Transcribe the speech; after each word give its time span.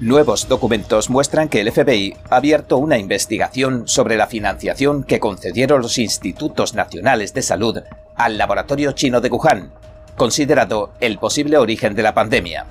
Nuevos 0.00 0.48
documentos 0.48 1.10
muestran 1.10 1.50
que 1.50 1.60
el 1.60 1.70
FBI 1.70 2.16
ha 2.30 2.36
abierto 2.36 2.78
una 2.78 2.96
investigación 2.96 3.86
sobre 3.86 4.16
la 4.16 4.28
financiación 4.28 5.04
que 5.04 5.20
concedieron 5.20 5.82
los 5.82 5.98
institutos 5.98 6.72
nacionales 6.72 7.34
de 7.34 7.42
salud 7.42 7.82
al 8.16 8.38
laboratorio 8.38 8.92
chino 8.92 9.20
de 9.20 9.28
Wuhan, 9.28 9.70
considerado 10.16 10.90
el 11.00 11.18
posible 11.18 11.58
origen 11.58 11.94
de 11.94 12.02
la 12.02 12.14
pandemia. 12.14 12.64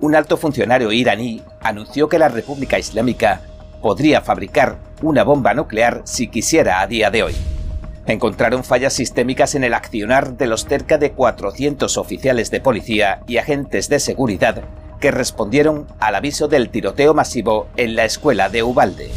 Un 0.00 0.16
alto 0.16 0.36
funcionario 0.36 0.90
iraní 0.90 1.40
anunció 1.60 2.08
que 2.08 2.18
la 2.18 2.28
República 2.28 2.80
Islámica 2.80 3.42
podría 3.80 4.20
fabricar 4.20 4.78
una 5.02 5.22
bomba 5.22 5.54
nuclear 5.54 6.02
si 6.02 6.26
quisiera 6.26 6.80
a 6.80 6.88
día 6.88 7.12
de 7.12 7.22
hoy. 7.22 7.34
Encontraron 8.06 8.64
fallas 8.64 8.94
sistémicas 8.94 9.54
en 9.54 9.62
el 9.62 9.72
accionar 9.72 10.36
de 10.36 10.48
los 10.48 10.64
cerca 10.64 10.98
de 10.98 11.12
400 11.12 11.96
oficiales 11.96 12.50
de 12.50 12.60
policía 12.60 13.20
y 13.28 13.36
agentes 13.36 13.88
de 13.88 14.00
seguridad 14.00 14.64
que 15.00 15.10
respondieron 15.10 15.86
al 16.00 16.14
aviso 16.14 16.48
del 16.48 16.70
tiroteo 16.70 17.14
masivo 17.14 17.68
en 17.76 17.96
la 17.96 18.04
escuela 18.04 18.48
de 18.48 18.62
Ubalde. 18.62 19.10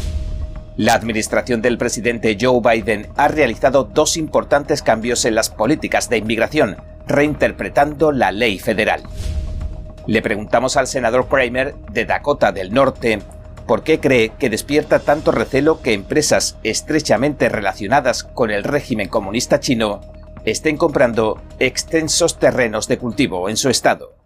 La 0.76 0.94
administración 0.94 1.62
del 1.62 1.78
presidente 1.78 2.38
Joe 2.40 2.62
Biden 2.62 3.08
ha 3.16 3.28
realizado 3.28 3.84
dos 3.84 4.16
importantes 4.16 4.84
cambios 4.84 5.26
en 5.26 5.34
las 5.34 5.50
políticas 5.50 6.10
de 6.10 6.18
inmigración, 6.18 6.78
reinterpretando 7.08 8.12
la 8.12 8.32
ley 8.32 8.60
federal. 8.60 9.02
Le 10.06 10.22
preguntamos 10.22 10.78
al 10.78 10.88
senador 10.88 11.28
Kramer 11.28 11.76
de 11.92 12.06
Dakota 12.06 12.52
del 12.52 12.74
Norte 12.74 13.20
por 13.68 13.84
qué 13.84 14.00
cree 14.00 14.30
que 14.30 14.50
despierta 14.50 15.00
tanto 15.00 15.32
recelo 15.32 15.82
que 15.82 15.94
empresas 15.94 16.58
estrechamente 16.64 17.50
relacionadas 17.50 18.24
con 18.24 18.50
el 18.50 18.64
régimen 18.64 19.10
comunista 19.10 19.60
chino 19.60 20.02
estén 20.46 20.78
comprando 20.78 21.42
extensos 21.60 22.40
terrenos 22.40 22.88
de 22.88 22.98
cultivo 22.98 23.50
en 23.50 23.58
su 23.58 23.70
estado. 23.70 24.17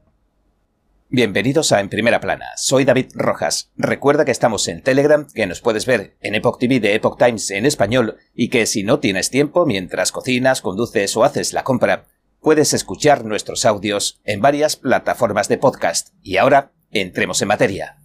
Bienvenidos 1.14 1.74
a 1.74 1.82
En 1.82 1.90
Primera 1.90 2.22
Plana, 2.22 2.52
soy 2.56 2.86
David 2.86 3.08
Rojas. 3.16 3.70
Recuerda 3.76 4.24
que 4.24 4.32
estamos 4.32 4.70
en 4.70 4.82
Telegram, 4.82 5.28
que 5.36 5.46
nos 5.46 5.60
puedes 5.60 5.86
ver 5.86 6.16
en 6.22 6.36
Epoch 6.36 6.58
TV 6.58 6.80
de 6.80 6.96
Epoch 6.96 7.18
Times 7.18 7.52
en 7.52 7.66
español 7.66 8.16
y 8.34 8.48
que 8.48 8.66
si 8.66 8.84
no 8.84 9.02
tienes 9.02 9.30
tiempo 9.30 9.66
mientras 9.66 10.14
cocinas, 10.14 10.62
conduces 10.62 11.18
o 11.18 11.26
haces 11.26 11.52
la 11.52 11.66
compra, 11.66 12.06
puedes 12.40 12.74
escuchar 12.74 13.26
nuestros 13.26 13.66
audios 13.66 14.22
en 14.24 14.40
varias 14.40 14.78
plataformas 14.78 15.50
de 15.50 15.58
podcast. 15.58 16.14
Y 16.22 16.38
ahora, 16.38 16.72
entremos 16.92 17.42
en 17.42 17.50
materia. 17.50 17.98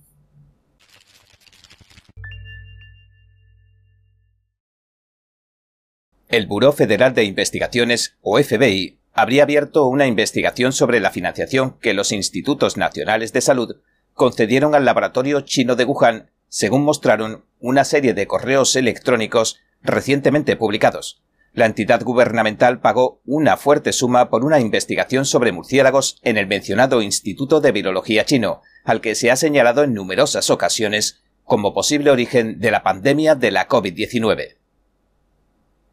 El 6.27 6.49
Buró 6.49 6.73
Federal 6.73 7.15
de 7.15 7.23
Investigaciones, 7.23 8.17
o 8.21 8.37
FBI, 8.43 8.99
habría 9.17 9.45
abierto 9.45 9.87
una 9.87 10.07
investigación 10.07 10.73
sobre 10.73 11.01
la 11.01 11.11
financiación 11.11 11.79
que 11.81 11.95
los 11.95 12.13
institutos 12.13 12.77
nacionales 12.77 13.33
de 13.33 13.41
salud 13.41 13.77
concedieron 14.13 14.75
al 14.75 14.85
laboratorio 14.85 15.41
chino 15.41 15.75
de 15.75 15.85
Wuhan, 15.85 16.31
según 16.49 16.85
mostraron 16.85 17.47
una 17.59 17.85
serie 17.85 18.13
de 18.13 18.27
correos 18.27 18.77
electrónicos 18.77 19.59
recientemente 19.83 20.55
publicados. 20.55 21.23
La 21.55 21.65
entidad 21.65 22.03
gubernamental 22.03 22.81
pagó 22.81 23.23
una 23.25 23.57
fuerte 23.57 23.95
suma 23.95 24.29
por 24.29 24.45
una 24.45 24.61
investigación 24.61 25.25
sobre 25.25 25.53
murciélagos 25.53 26.19
en 26.23 26.37
el 26.37 26.47
mencionado 26.47 27.01
Instituto 27.01 27.63
de 27.63 27.73
Virología 27.73 28.27
chino, 28.27 28.61
al 28.85 29.01
que 29.01 29.15
se 29.15 29.31
ha 29.31 29.37
señalado 29.37 29.83
en 29.83 29.95
numerosas 29.95 30.51
ocasiones 30.51 31.23
como 31.43 31.73
posible 31.73 32.11
origen 32.11 32.61
de 32.61 32.71
la 32.71 32.83
pandemia 32.83 33.35
de 33.35 33.51
la 33.51 33.67
COVID-19. 33.67 34.57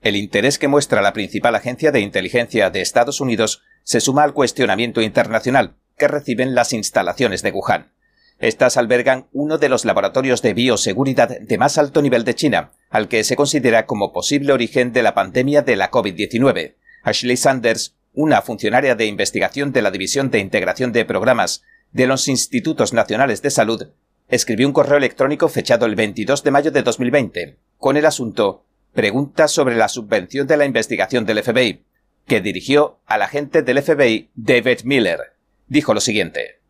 El 0.04 0.18
interés 0.18 0.60
que 0.60 0.68
muestra 0.68 1.02
la 1.02 1.14
principal 1.14 1.56
agencia 1.56 1.94
de 1.94 2.02
inteligencia 2.02 2.70
de 2.70 2.82
Estados 2.82 3.22
Unidos 3.22 3.62
se 3.84 4.02
suma 4.02 4.24
al 4.24 4.34
cuestionamiento 4.34 5.02
internacional 5.02 5.78
que 5.98 6.10
reciben 6.10 6.56
las 6.56 6.74
instalaciones 6.74 7.42
de 7.42 7.52
Wuhan. 7.52 7.94
Estas 8.38 8.76
albergan 8.76 9.28
uno 9.32 9.58
de 9.58 9.70
los 9.70 9.86
laboratorios 9.86 10.42
de 10.42 10.54
bioseguridad 10.54 11.40
de 11.40 11.58
más 11.58 11.78
alto 11.78 12.02
nivel 12.02 12.26
de 12.26 12.36
China, 12.36 12.74
al 12.90 13.08
que 13.08 13.24
se 13.24 13.38
considera 13.38 13.86
como 13.86 14.12
posible 14.12 14.52
origen 14.52 14.92
de 14.92 15.04
la 15.04 15.14
pandemia 15.14 15.62
de 15.62 15.78
la 15.78 15.90
COVID-19. 15.90 16.76
Ashley 17.04 17.38
Sanders, 17.38 17.96
una 18.12 18.42
funcionaria 18.42 18.96
de 18.96 19.06
investigación 19.06 19.72
de 19.72 19.84
la 19.84 19.92
División 19.92 20.32
de 20.32 20.40
Integración 20.40 20.92
de 20.92 21.06
Programas 21.06 21.64
de 21.94 22.08
los 22.08 22.28
Institutos 22.28 22.92
Nacionales 22.92 23.42
de 23.42 23.52
Salud, 23.52 23.88
escribió 24.28 24.68
un 24.68 24.74
correo 24.74 24.98
electrónico 24.98 25.48
fechado 25.48 25.86
el 25.86 25.96
22 25.96 26.44
de 26.44 26.52
mayo 26.52 26.72
de 26.72 26.84
2020 26.84 27.58
con 27.78 27.96
el 27.96 28.06
asunto 28.06 28.66
pregunta 28.94 29.48
sobre 29.48 29.76
la 29.76 29.90
subvención 29.90 30.48
de 30.48 30.58
la 30.58 30.66
investigación 30.66 31.26
del 31.26 31.44
FBI, 31.44 31.84
que 32.26 32.42
dirigió 32.42 33.00
al 33.06 33.22
agente 33.24 33.64
del 33.64 33.82
FBI 33.82 34.32
David 34.36 34.82
Miller. 34.84 35.36
Dijo 35.68 35.94
lo 35.94 36.00
siguiente. 36.00 36.62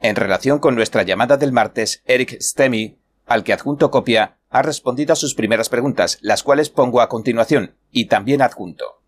En 0.00 0.14
relación 0.14 0.58
con 0.58 0.74
nuestra 0.74 1.02
llamada 1.02 1.36
del 1.36 1.52
martes, 1.52 2.02
Eric 2.04 2.40
Stemy, 2.40 2.98
al 3.26 3.44
que 3.44 3.52
adjunto 3.52 3.90
copia, 3.90 4.38
ha 4.50 4.62
respondido 4.62 5.12
a 5.12 5.16
sus 5.16 5.34
primeras 5.34 5.68
preguntas, 5.68 6.18
las 6.20 6.42
cuales 6.42 6.70
pongo 6.70 7.00
a 7.00 7.08
continuación, 7.08 7.74
y 7.90 8.06
también 8.06 8.40
adjunto. 8.40 9.02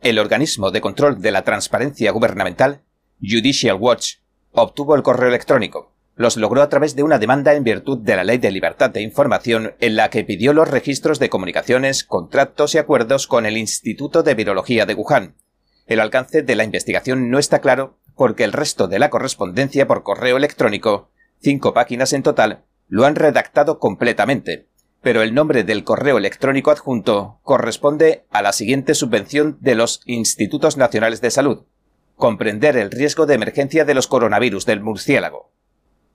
El 0.00 0.18
organismo 0.18 0.70
de 0.70 0.80
control 0.80 1.20
de 1.20 1.30
la 1.30 1.42
transparencia 1.44 2.10
gubernamental, 2.10 2.82
Judicial 3.20 3.76
Watch, 3.78 4.16
obtuvo 4.50 4.96
el 4.96 5.02
correo 5.02 5.28
electrónico, 5.28 5.94
los 6.14 6.36
logró 6.36 6.62
a 6.62 6.68
través 6.68 6.94
de 6.94 7.02
una 7.02 7.18
demanda 7.18 7.54
en 7.54 7.64
virtud 7.64 7.98
de 7.98 8.16
la 8.16 8.24
Ley 8.24 8.38
de 8.38 8.50
Libertad 8.50 8.90
de 8.90 9.02
Información 9.02 9.74
en 9.80 9.96
la 9.96 10.10
que 10.10 10.24
pidió 10.24 10.52
los 10.52 10.68
registros 10.68 11.18
de 11.18 11.30
comunicaciones, 11.30 12.04
contratos 12.04 12.74
y 12.74 12.78
acuerdos 12.78 13.26
con 13.26 13.46
el 13.46 13.56
Instituto 13.56 14.22
de 14.22 14.34
Virología 14.34 14.86
de 14.86 14.94
Wuhan. 14.94 15.36
El 15.86 16.00
alcance 16.00 16.42
de 16.42 16.54
la 16.54 16.64
investigación 16.64 17.30
no 17.30 17.38
está 17.38 17.60
claro 17.60 17.98
porque 18.14 18.44
el 18.44 18.52
resto 18.52 18.88
de 18.88 18.98
la 18.98 19.10
correspondencia 19.10 19.86
por 19.86 20.02
correo 20.02 20.36
electrónico, 20.36 21.10
cinco 21.40 21.72
páginas 21.74 22.12
en 22.12 22.22
total, 22.22 22.64
lo 22.88 23.06
han 23.06 23.16
redactado 23.16 23.78
completamente, 23.78 24.68
pero 25.00 25.22
el 25.22 25.34
nombre 25.34 25.64
del 25.64 25.82
correo 25.82 26.18
electrónico 26.18 26.70
adjunto 26.70 27.40
corresponde 27.42 28.24
a 28.30 28.42
la 28.42 28.52
siguiente 28.52 28.94
subvención 28.94 29.58
de 29.60 29.74
los 29.74 30.02
Institutos 30.04 30.76
Nacionales 30.76 31.20
de 31.20 31.30
Salud. 31.30 31.64
Comprender 32.16 32.76
el 32.76 32.90
riesgo 32.90 33.26
de 33.26 33.34
emergencia 33.34 33.84
de 33.84 33.94
los 33.94 34.06
coronavirus 34.06 34.66
del 34.66 34.80
murciélago. 34.80 35.50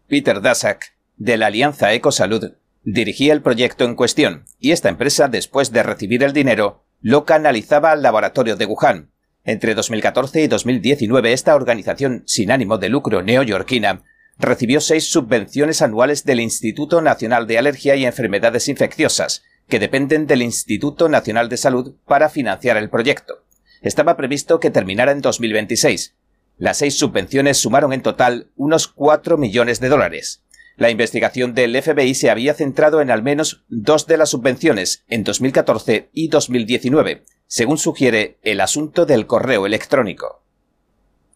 Peter 0.08 0.42
Daszak, 0.42 0.96
de 1.18 1.36
la 1.36 1.48
Alianza 1.48 1.92
Ecosalud, 1.92 2.54
dirigía 2.84 3.34
el 3.34 3.42
proyecto 3.42 3.84
en 3.84 3.96
cuestión, 3.96 4.46
y 4.58 4.72
esta 4.72 4.88
empresa, 4.88 5.28
después 5.28 5.74
de 5.74 5.84
recibir 5.84 6.24
el 6.24 6.32
dinero, 6.32 6.86
lo 7.02 7.26
canalizaba 7.26 7.92
al 7.92 8.02
laboratorio 8.02 8.56
de 8.56 8.66
Wuhan. 8.66 9.12
Entre 9.44 9.76
2014 9.76 10.44
y 10.44 10.48
2019, 10.48 11.34
esta 11.34 11.56
organización 11.56 12.24
sin 12.26 12.52
ánimo 12.52 12.78
de 12.78 12.88
lucro 12.88 13.22
neoyorquina 13.22 14.04
recibió 14.40 14.80
seis 14.80 15.12
subvenciones 15.12 15.82
anuales 15.82 16.24
del 16.24 16.40
Instituto 16.40 17.02
Nacional 17.02 17.46
de 17.46 17.58
Alergia 17.58 17.98
y 17.98 18.06
Enfermedades 18.06 18.70
Infecciosas, 18.70 19.44
que 19.68 19.80
dependen 19.80 20.26
del 20.26 20.42
Instituto 20.42 21.10
Nacional 21.10 21.50
de 21.50 21.58
Salud 21.58 21.96
para 22.06 22.30
financiar 22.30 22.78
el 22.78 22.90
proyecto. 22.90 23.44
Estaba 23.82 24.16
previsto 24.16 24.62
que 24.62 24.72
terminara 24.72 25.12
en 25.12 25.20
2026, 25.20 26.16
las 26.58 26.78
seis 26.78 26.98
subvenciones 26.98 27.58
sumaron 27.58 27.94
en 27.94 28.02
total 28.02 28.52
unos 28.56 28.88
4 28.88 29.38
millones 29.38 29.80
de 29.80 29.90
dólares. 29.90 30.44
La 30.76 30.90
investigación 30.90 31.54
del 31.54 31.82
FBI 31.82 32.14
se 32.14 32.30
había 32.30 32.54
centrado 32.54 33.02
en 33.02 33.10
al 33.10 33.24
menos 33.24 33.64
dos 33.68 34.06
de 34.06 34.18
las 34.18 34.30
subvenciones 34.30 35.04
en 35.08 35.24
2014 35.24 36.10
y 36.14 36.28
2019, 36.28 37.26
según 37.48 37.78
sugiere 37.78 38.38
el 38.44 38.62
asunto 38.62 39.06
del 39.06 39.26
correo 39.26 39.66
electrónico. 39.66 40.44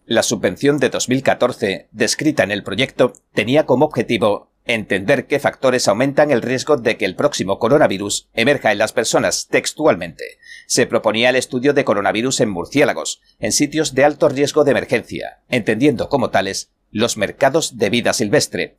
La 0.06 0.24
subvención 0.24 0.78
de 0.78 0.90
2014, 0.90 1.88
descrita 1.92 2.44
en 2.44 2.52
el 2.52 2.64
proyecto, 2.64 3.14
tenía 3.34 3.66
como 3.66 3.86
objetivo 3.86 4.52
entender 4.66 5.26
qué 5.26 5.40
factores 5.40 5.88
aumentan 5.88 6.32
el 6.32 6.42
riesgo 6.42 6.78
de 6.78 6.98
que 6.98 7.06
el 7.06 7.16
próximo 7.16 7.59
coronavirus 7.59 8.30
emerja 8.34 8.72
en 8.72 8.78
las 8.78 8.94
personas 8.94 9.48
textualmente. 9.48 10.24
Se 10.72 10.86
proponía 10.86 11.30
el 11.30 11.36
estudio 11.36 11.74
de 11.74 11.84
coronavirus 11.84 12.40
en 12.40 12.50
murciélagos, 12.50 13.20
en 13.40 13.52
sitios 13.52 13.94
de 13.94 14.06
alto 14.06 14.30
riesgo 14.30 14.64
de 14.64 14.72
emergencia, 14.72 15.42
entendiendo 15.50 16.08
como 16.08 16.30
tales 16.30 16.72
los 16.92 17.18
mercados 17.18 17.78
de 17.78 17.90
vida 17.90 18.14
silvestre. 18.14 18.78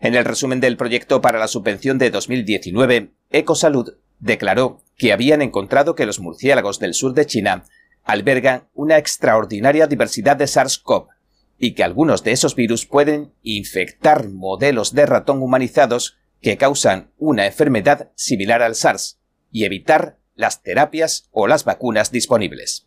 En 0.00 0.16
el 0.16 0.24
resumen 0.24 0.58
del 0.58 0.76
proyecto 0.76 1.20
para 1.20 1.38
la 1.38 1.46
subvención 1.46 1.96
de 1.96 2.10
2019, 2.10 3.12
Ecosalud 3.30 3.98
declaró 4.18 4.82
que 4.96 5.12
habían 5.12 5.40
encontrado 5.40 5.94
que 5.94 6.06
los 6.06 6.18
murciélagos 6.18 6.80
del 6.80 6.92
sur 6.92 7.14
de 7.14 7.26
China 7.26 7.66
albergan 8.02 8.66
una 8.74 8.98
extraordinaria 8.98 9.86
diversidad 9.86 10.34
de 10.34 10.46
SARS-CoV 10.46 11.06
y 11.56 11.74
que 11.74 11.84
algunos 11.84 12.24
de 12.24 12.32
esos 12.32 12.56
virus 12.56 12.84
pueden 12.84 13.32
infectar 13.42 14.28
modelos 14.28 14.92
de 14.92 15.06
ratón 15.06 15.40
humanizados 15.40 16.16
que 16.42 16.56
causan 16.56 17.12
una 17.16 17.46
enfermedad 17.46 18.10
similar 18.16 18.60
al 18.60 18.74
SARS 18.74 19.20
y 19.52 19.66
evitar 19.66 20.18
las 20.38 20.62
terapias 20.62 21.28
o 21.32 21.48
las 21.48 21.64
vacunas 21.64 22.10
disponibles. 22.10 22.86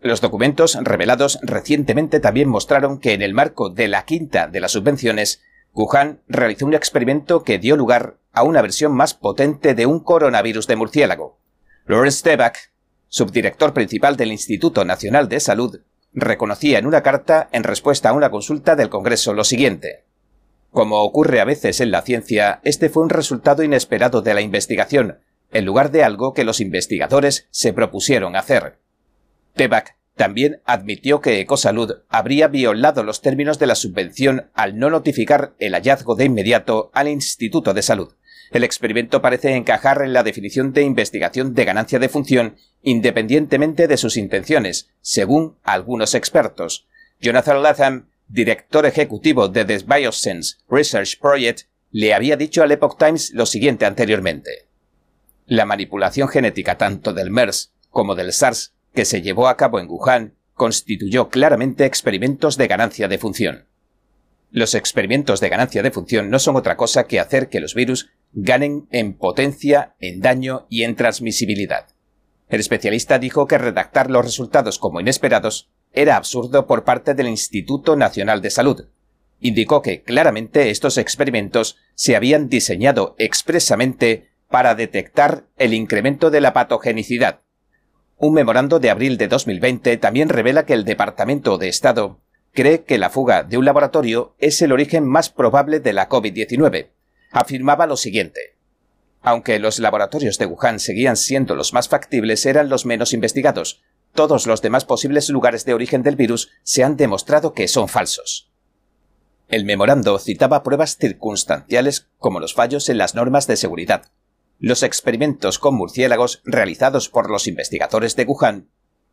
Los 0.00 0.20
documentos 0.20 0.76
revelados 0.82 1.38
recientemente 1.42 2.20
también 2.20 2.48
mostraron 2.48 2.98
que 2.98 3.14
en 3.14 3.22
el 3.22 3.32
marco 3.32 3.70
de 3.70 3.88
la 3.88 4.04
quinta 4.04 4.48
de 4.48 4.60
las 4.60 4.72
subvenciones, 4.72 5.42
Wuhan 5.72 6.20
realizó 6.28 6.66
un 6.66 6.74
experimento 6.74 7.44
que 7.44 7.58
dio 7.58 7.76
lugar 7.76 8.16
a 8.32 8.42
una 8.42 8.62
versión 8.62 8.92
más 8.92 9.14
potente 9.14 9.74
de 9.74 9.86
un 9.86 10.00
coronavirus 10.00 10.66
de 10.66 10.76
murciélago. 10.76 11.38
Lawrence 11.86 12.22
Teback, 12.22 12.72
subdirector 13.08 13.72
principal 13.72 14.16
del 14.16 14.32
Instituto 14.32 14.84
Nacional 14.84 15.28
de 15.28 15.40
Salud, 15.40 15.80
reconocía 16.12 16.78
en 16.78 16.86
una 16.86 17.02
carta 17.02 17.48
en 17.52 17.62
respuesta 17.62 18.08
a 18.08 18.12
una 18.12 18.30
consulta 18.30 18.74
del 18.74 18.88
Congreso 18.88 19.34
lo 19.34 19.44
siguiente. 19.44 20.04
Como 20.72 21.00
ocurre 21.00 21.40
a 21.40 21.44
veces 21.44 21.80
en 21.80 21.92
la 21.92 22.02
ciencia, 22.02 22.60
este 22.64 22.88
fue 22.88 23.04
un 23.04 23.10
resultado 23.10 23.62
inesperado 23.62 24.20
de 24.20 24.34
la 24.34 24.40
investigación, 24.40 25.20
en 25.56 25.64
lugar 25.64 25.90
de 25.90 26.04
algo 26.04 26.34
que 26.34 26.44
los 26.44 26.60
investigadores 26.60 27.48
se 27.50 27.72
propusieron 27.72 28.36
hacer. 28.36 28.78
Tebac 29.54 29.96
también 30.14 30.60
admitió 30.66 31.20
que 31.20 31.40
Ecosalud 31.40 32.02
habría 32.10 32.48
violado 32.48 33.02
los 33.02 33.22
términos 33.22 33.58
de 33.58 33.66
la 33.66 33.74
subvención 33.74 34.50
al 34.54 34.78
no 34.78 34.90
notificar 34.90 35.54
el 35.58 35.72
hallazgo 35.72 36.14
de 36.14 36.26
inmediato 36.26 36.90
al 36.92 37.08
Instituto 37.08 37.72
de 37.72 37.82
Salud. 37.82 38.14
El 38.50 38.64
experimento 38.64 39.22
parece 39.22 39.54
encajar 39.54 40.02
en 40.02 40.12
la 40.12 40.22
definición 40.22 40.74
de 40.74 40.82
investigación 40.82 41.54
de 41.54 41.64
ganancia 41.64 41.98
de 41.98 42.08
función 42.10 42.56
independientemente 42.82 43.88
de 43.88 43.96
sus 43.96 44.16
intenciones, 44.18 44.90
según 45.00 45.56
algunos 45.64 46.14
expertos. 46.14 46.86
Jonathan 47.18 47.62
Latham, 47.62 48.10
director 48.28 48.84
ejecutivo 48.84 49.48
de 49.48 49.64
The 49.64 49.78
Biosense 49.86 50.56
Research 50.68 51.18
Project, 51.18 51.62
le 51.90 52.12
había 52.12 52.36
dicho 52.36 52.62
al 52.62 52.72
Epoch 52.72 52.98
Times 52.98 53.32
lo 53.32 53.46
siguiente 53.46 53.86
anteriormente. 53.86 54.66
La 55.46 55.64
manipulación 55.64 56.28
genética 56.28 56.76
tanto 56.76 57.12
del 57.12 57.30
MERS 57.30 57.72
como 57.90 58.14
del 58.14 58.32
SARS 58.32 58.74
que 58.94 59.04
se 59.04 59.22
llevó 59.22 59.48
a 59.48 59.56
cabo 59.56 59.78
en 59.78 59.88
Wuhan 59.88 60.34
constituyó 60.54 61.28
claramente 61.28 61.84
experimentos 61.84 62.56
de 62.56 62.66
ganancia 62.66 63.08
de 63.08 63.18
función. 63.18 63.68
Los 64.50 64.74
experimentos 64.74 65.40
de 65.40 65.48
ganancia 65.48 65.82
de 65.82 65.90
función 65.90 66.30
no 66.30 66.38
son 66.38 66.56
otra 66.56 66.76
cosa 66.76 67.06
que 67.06 67.20
hacer 67.20 67.48
que 67.48 67.60
los 67.60 67.74
virus 67.74 68.10
ganen 68.32 68.88
en 68.90 69.12
potencia, 69.12 69.94
en 70.00 70.20
daño 70.20 70.66
y 70.68 70.82
en 70.82 70.96
transmisibilidad. 70.96 71.86
El 72.48 72.60
especialista 72.60 73.18
dijo 73.18 73.46
que 73.46 73.58
redactar 73.58 74.10
los 74.10 74.24
resultados 74.24 74.78
como 74.78 75.00
inesperados 75.00 75.70
era 75.92 76.16
absurdo 76.16 76.66
por 76.66 76.84
parte 76.84 77.14
del 77.14 77.28
Instituto 77.28 77.96
Nacional 77.96 78.40
de 78.40 78.50
Salud. 78.50 78.86
Indicó 79.40 79.82
que 79.82 80.02
claramente 80.02 80.70
estos 80.70 80.98
experimentos 80.98 81.76
se 81.94 82.16
habían 82.16 82.48
diseñado 82.48 83.14
expresamente 83.18 84.30
para 84.48 84.74
detectar 84.74 85.44
el 85.56 85.74
incremento 85.74 86.30
de 86.30 86.40
la 86.40 86.52
patogenicidad, 86.52 87.40
un 88.18 88.32
memorando 88.32 88.80
de 88.80 88.88
abril 88.88 89.18
de 89.18 89.28
2020 89.28 89.98
también 89.98 90.30
revela 90.30 90.64
que 90.64 90.72
el 90.72 90.86
Departamento 90.86 91.58
de 91.58 91.68
Estado 91.68 92.18
cree 92.54 92.82
que 92.82 92.96
la 92.96 93.10
fuga 93.10 93.42
de 93.42 93.58
un 93.58 93.66
laboratorio 93.66 94.34
es 94.38 94.62
el 94.62 94.72
origen 94.72 95.04
más 95.04 95.28
probable 95.28 95.80
de 95.80 95.92
la 95.92 96.08
COVID-19. 96.08 96.92
Afirmaba 97.30 97.86
lo 97.86 97.98
siguiente. 97.98 98.56
Aunque 99.20 99.58
los 99.58 99.78
laboratorios 99.80 100.38
de 100.38 100.46
Wuhan 100.46 100.80
seguían 100.80 101.18
siendo 101.18 101.54
los 101.54 101.74
más 101.74 101.88
factibles, 101.88 102.46
eran 102.46 102.70
los 102.70 102.86
menos 102.86 103.12
investigados. 103.12 103.82
Todos 104.14 104.46
los 104.46 104.62
demás 104.62 104.86
posibles 104.86 105.28
lugares 105.28 105.66
de 105.66 105.74
origen 105.74 106.02
del 106.02 106.16
virus 106.16 106.52
se 106.62 106.84
han 106.84 106.96
demostrado 106.96 107.52
que 107.52 107.68
son 107.68 107.86
falsos. 107.86 108.50
El 109.48 109.66
memorando 109.66 110.18
citaba 110.18 110.62
pruebas 110.62 110.96
circunstanciales 110.96 112.08
como 112.16 112.40
los 112.40 112.54
fallos 112.54 112.88
en 112.88 112.96
las 112.96 113.14
normas 113.14 113.46
de 113.46 113.56
seguridad, 113.56 114.10
los 114.58 114.82
experimentos 114.82 115.58
con 115.58 115.74
murciélagos 115.74 116.42
realizados 116.44 117.08
por 117.08 117.30
los 117.30 117.46
investigadores 117.46 118.16
de 118.16 118.24
Wuhan 118.24 118.68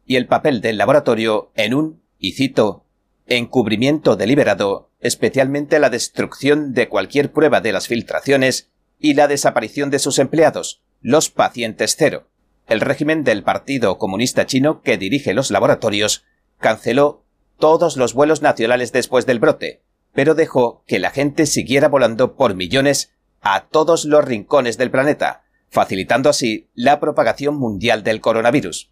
y 0.06 0.16
el 0.16 0.28
papel 0.28 0.62
del 0.62 0.78
laboratorio 0.78 1.52
en 1.56 1.74
un, 1.74 2.02
y 2.18 2.34
cito, 2.34 2.86
encubrimiento 3.28 4.16
deliberado, 4.16 4.90
especialmente 5.00 5.80
la 5.80 5.90
destrucción 5.90 6.74
de 6.74 6.90
cualquier 6.90 7.32
prueba 7.32 7.62
de 7.62 7.72
las 7.72 7.88
filtraciones 7.88 8.70
y 9.00 9.14
la 9.14 9.28
desaparición 9.28 9.90
de 9.90 10.00
sus 10.00 10.20
empleados, 10.20 10.82
los 11.02 11.30
pacientes 11.30 11.96
cero. 11.98 12.30
El 12.68 12.80
régimen 12.80 13.24
del 13.24 13.44
Partido 13.44 13.98
Comunista 13.98 14.46
Chino 14.46 14.82
que 14.82 14.98
dirige 14.98 15.34
los 15.34 15.52
laboratorios 15.52 16.24
canceló 16.60 17.26
todos 17.60 17.98
los 17.98 18.14
vuelos 18.14 18.42
nacionales 18.42 18.92
después 18.92 19.26
del 19.26 19.40
brote, 19.40 19.84
pero 20.14 20.36
dejó 20.36 20.84
que 20.88 21.00
la 21.00 21.12
gente 21.12 21.46
siguiera 21.46 21.90
volando 21.90 22.36
por 22.36 22.56
millones 22.56 23.13
a 23.44 23.68
todos 23.68 24.06
los 24.06 24.26
rincones 24.26 24.78
del 24.78 24.90
planeta, 24.90 25.44
facilitando 25.70 26.30
así 26.30 26.70
la 26.74 27.00
propagación 27.00 27.56
mundial 27.58 28.04
del 28.04 28.22
coronavirus. 28.22 28.90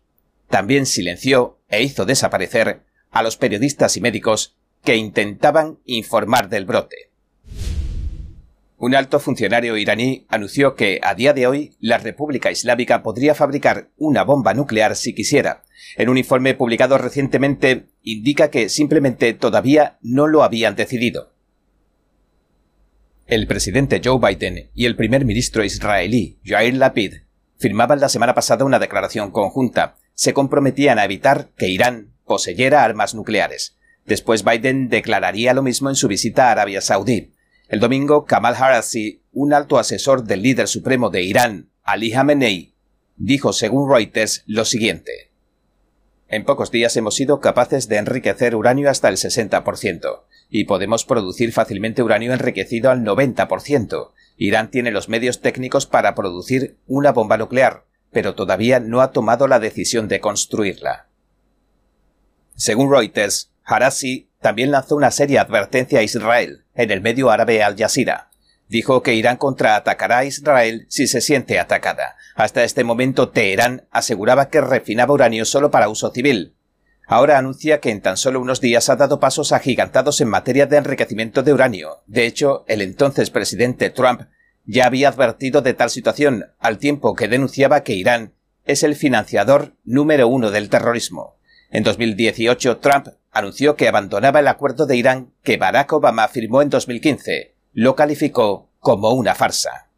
También 0.50 0.86
silenció 0.86 1.60
e 1.70 1.82
hizo 1.82 2.06
desaparecer 2.06 2.84
a 3.10 3.24
los 3.24 3.38
periodistas 3.38 3.98
y 3.98 4.02
médicos 4.02 4.58
que 4.84 4.98
intentaban 4.98 5.80
informar 5.86 6.50
del 6.50 6.66
brote. 6.66 7.12
Un 8.78 8.96
alto 8.96 9.20
funcionario 9.20 9.78
iraní 9.78 10.26
anunció 10.28 10.76
que 10.76 11.00
a 11.04 11.14
día 11.14 11.34
de 11.34 11.46
hoy 11.46 11.76
la 11.80 12.00
República 12.00 12.52
Islámica 12.52 13.04
podría 13.04 13.36
fabricar 13.36 13.90
una 13.96 14.24
bomba 14.24 14.56
nuclear 14.56 14.96
si 14.96 15.14
quisiera. 15.14 15.64
En 15.98 16.10
un 16.10 16.18
informe 16.18 16.56
publicado 16.56 16.98
recientemente 16.98 17.86
indica 18.02 18.50
que 18.50 18.70
simplemente 18.70 19.34
todavía 19.34 20.00
no 20.02 20.26
lo 20.26 20.44
habían 20.44 20.76
decidido. 20.76 21.32
El 23.32 23.48
presidente 23.48 24.02
Joe 24.04 24.20
Biden 24.20 24.72
y 24.76 24.86
el 24.86 24.98
primer 24.98 25.24
ministro 25.24 25.64
israelí 25.64 26.38
Yair 26.44 26.74
Lapid 26.74 27.14
firmaban 27.58 28.02
la 28.02 28.10
semana 28.10 28.36
pasada 28.36 28.66
una 28.66 28.78
declaración 28.78 29.32
conjunta. 29.32 29.96
Se 30.16 30.34
comprometían 30.34 31.00
a 31.00 31.06
evitar 31.06 31.48
que 31.56 31.70
Irán 31.70 32.12
poseyera 32.26 32.84
armas 32.84 33.16
nucleares. 33.16 33.78
Después 34.06 34.44
Biden 34.44 34.90
declararía 34.90 35.54
lo 35.54 35.64
mismo 35.64 35.88
en 35.88 35.96
su 35.96 36.10
visita 36.10 36.50
a 36.50 36.52
Arabia 36.52 36.82
Saudí. 36.82 37.32
El 37.70 37.80
domingo, 37.80 38.26
Kamal 38.26 38.56
Harasi, 38.56 39.22
un 39.32 39.54
alto 39.54 39.80
asesor 39.80 40.26
del 40.26 40.42
líder 40.42 40.68
supremo 40.68 41.10
de 41.10 41.22
Irán, 41.22 41.70
Ali 41.84 42.12
Khamenei, 42.12 42.76
dijo 43.16 43.54
según 43.54 43.90
Reuters 43.90 44.44
lo 44.46 44.66
siguiente. 44.66 45.32
En 46.28 46.44
pocos 46.44 46.70
días 46.70 46.98
hemos 46.98 47.16
sido 47.16 47.40
capaces 47.40 47.88
de 47.88 47.96
enriquecer 47.96 48.58
uranio 48.58 48.90
hasta 48.90 49.08
el 49.08 49.16
60% 49.16 50.24
y 50.52 50.66
podemos 50.66 51.06
producir 51.06 51.54
fácilmente 51.54 52.04
uranio 52.04 52.34
enriquecido 52.34 52.92
al 52.92 53.04
90%. 53.04 54.12
Irán 54.36 54.70
tiene 54.70 54.92
los 54.92 55.08
medios 55.08 55.40
técnicos 55.40 55.88
para 55.88 56.14
producir 56.14 56.76
una 56.88 57.14
bomba 57.14 57.38
nuclear, 57.38 57.86
pero 58.12 58.36
todavía 58.36 58.82
no 58.82 59.02
ha 59.02 59.12
tomado 59.12 59.48
la 59.48 59.60
decisión 59.60 60.10
de 60.10 60.20
construirla. 60.20 61.08
Según 62.56 62.92
Reuters, 62.92 63.50
Harasi 63.64 64.30
también 64.42 64.72
lanzó 64.72 64.98
una 64.98 65.12
seria 65.12 65.42
advertencia 65.42 66.00
a 66.00 66.04
Israel 66.04 66.66
en 66.76 66.92
el 66.92 67.00
medio 67.00 67.32
árabe 67.32 67.64
Al 67.64 67.78
Jazeera. 67.78 68.30
Dijo 68.68 69.04
que 69.04 69.14
Irán 69.14 69.38
contraatacará 69.38 70.20
a 70.20 70.26
Israel 70.26 70.86
si 70.90 71.08
se 71.08 71.22
siente 71.22 71.60
atacada. 71.60 72.18
Hasta 72.36 72.64
este 72.64 72.84
momento 72.84 73.30
Teherán 73.30 73.88
aseguraba 73.92 74.50
que 74.50 74.62
refinaba 74.62 75.14
uranio 75.14 75.46
solo 75.46 75.72
para 75.72 75.90
uso 75.90 76.12
civil, 76.12 76.56
ahora 77.12 77.38
anuncia 77.38 77.82
que 77.82 77.90
en 77.90 78.00
tan 78.00 78.16
solo 78.16 78.40
unos 78.40 78.62
días 78.62 78.90
ha 78.90 78.96
dado 78.96 79.20
pasos 79.20 79.52
agigantados 79.52 80.22
en 80.22 80.30
materia 80.30 80.66
de 80.66 80.78
enriquecimiento 80.78 81.44
de 81.44 81.52
uranio. 81.52 82.04
De 82.08 82.26
hecho, 82.26 82.64
el 82.70 82.82
entonces 82.82 83.30
presidente 83.30 83.90
Trump 83.90 84.22
ya 84.66 84.86
había 84.86 85.10
advertido 85.10 85.62
de 85.62 85.74
tal 85.74 85.90
situación, 85.90 86.46
al 86.58 86.78
tiempo 86.78 87.14
que 87.14 87.28
denunciaba 87.28 87.84
que 87.84 87.96
Irán 87.96 88.34
es 88.64 88.84
el 88.84 88.96
financiador 88.96 89.76
número 89.84 90.30
uno 90.30 90.52
del 90.52 90.70
terrorismo. 90.70 91.36
En 91.70 91.84
2018, 91.84 92.78
Trump 92.78 93.10
anunció 93.34 93.76
que 93.76 93.90
abandonaba 93.90 94.40
el 94.40 94.48
acuerdo 94.48 94.86
de 94.86 94.96
Irán 94.96 95.34
que 95.44 95.58
Barack 95.58 95.92
Obama 95.92 96.30
firmó 96.30 96.62
en 96.62 96.70
2015. 96.70 97.56
Lo 97.74 97.98
calificó 97.98 98.70
como 98.80 99.12
una 99.12 99.36
farsa. 99.36 99.90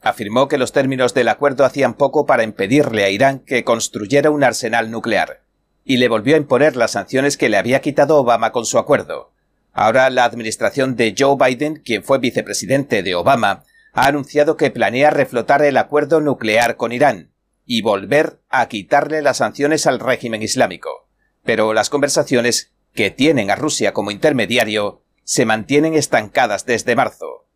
Afirmó 0.00 0.48
que 0.48 0.56
los 0.56 0.72
términos 0.72 1.12
del 1.12 1.28
acuerdo 1.28 1.66
hacían 1.66 1.92
poco 1.92 2.24
para 2.24 2.42
impedirle 2.42 3.04
a 3.04 3.10
Irán 3.10 3.40
que 3.40 3.64
construyera 3.64 4.30
un 4.30 4.44
arsenal 4.44 4.90
nuclear 4.90 5.42
y 5.88 5.96
le 5.96 6.08
volvió 6.08 6.34
a 6.34 6.38
imponer 6.38 6.76
las 6.76 6.90
sanciones 6.90 7.38
que 7.38 7.48
le 7.48 7.56
había 7.56 7.80
quitado 7.80 8.18
Obama 8.18 8.52
con 8.52 8.66
su 8.66 8.76
acuerdo. 8.78 9.32
Ahora 9.72 10.10
la 10.10 10.24
administración 10.24 10.96
de 10.96 11.14
Joe 11.18 11.36
Biden, 11.42 11.76
quien 11.82 12.04
fue 12.04 12.18
vicepresidente 12.18 13.02
de 13.02 13.14
Obama, 13.14 13.64
ha 13.94 14.06
anunciado 14.06 14.58
que 14.58 14.70
planea 14.70 15.08
reflotar 15.08 15.62
el 15.62 15.78
acuerdo 15.78 16.20
nuclear 16.20 16.76
con 16.76 16.92
Irán 16.92 17.32
y 17.64 17.80
volver 17.80 18.38
a 18.50 18.68
quitarle 18.68 19.22
las 19.22 19.38
sanciones 19.38 19.86
al 19.86 19.98
régimen 19.98 20.42
islámico. 20.42 21.08
Pero 21.42 21.72
las 21.72 21.88
conversaciones, 21.88 22.70
que 22.92 23.10
tienen 23.10 23.50
a 23.50 23.56
Rusia 23.56 23.94
como 23.94 24.10
intermediario, 24.10 25.04
se 25.24 25.46
mantienen 25.46 25.94
estancadas 25.94 26.66
desde 26.66 26.96
marzo. 26.96 27.46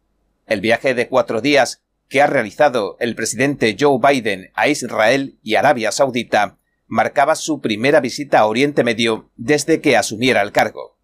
El 0.47 0.63
viaje 0.63 0.95
de 0.95 1.07
cuatro 1.07 1.43
días 1.43 1.83
que 2.09 2.23
ha 2.23 2.27
realizado 2.27 2.97
el 2.99 3.15
presidente 3.15 3.77
Joe 3.79 3.99
Biden 4.01 4.53
a 4.55 4.69
Israel 4.69 5.39
y 5.43 5.57
Arabia 5.57 5.93
Saudita 5.93 6.57
marcaba 6.93 7.37
su 7.37 7.63
primera 7.63 8.01
visita 8.01 8.41
a 8.41 8.47
Oriente 8.47 8.85
Medio 8.85 9.31
desde 9.37 9.81
que 9.81 9.97
asumiera 9.97 10.43
el 10.43 10.53
cargo. 10.53 10.99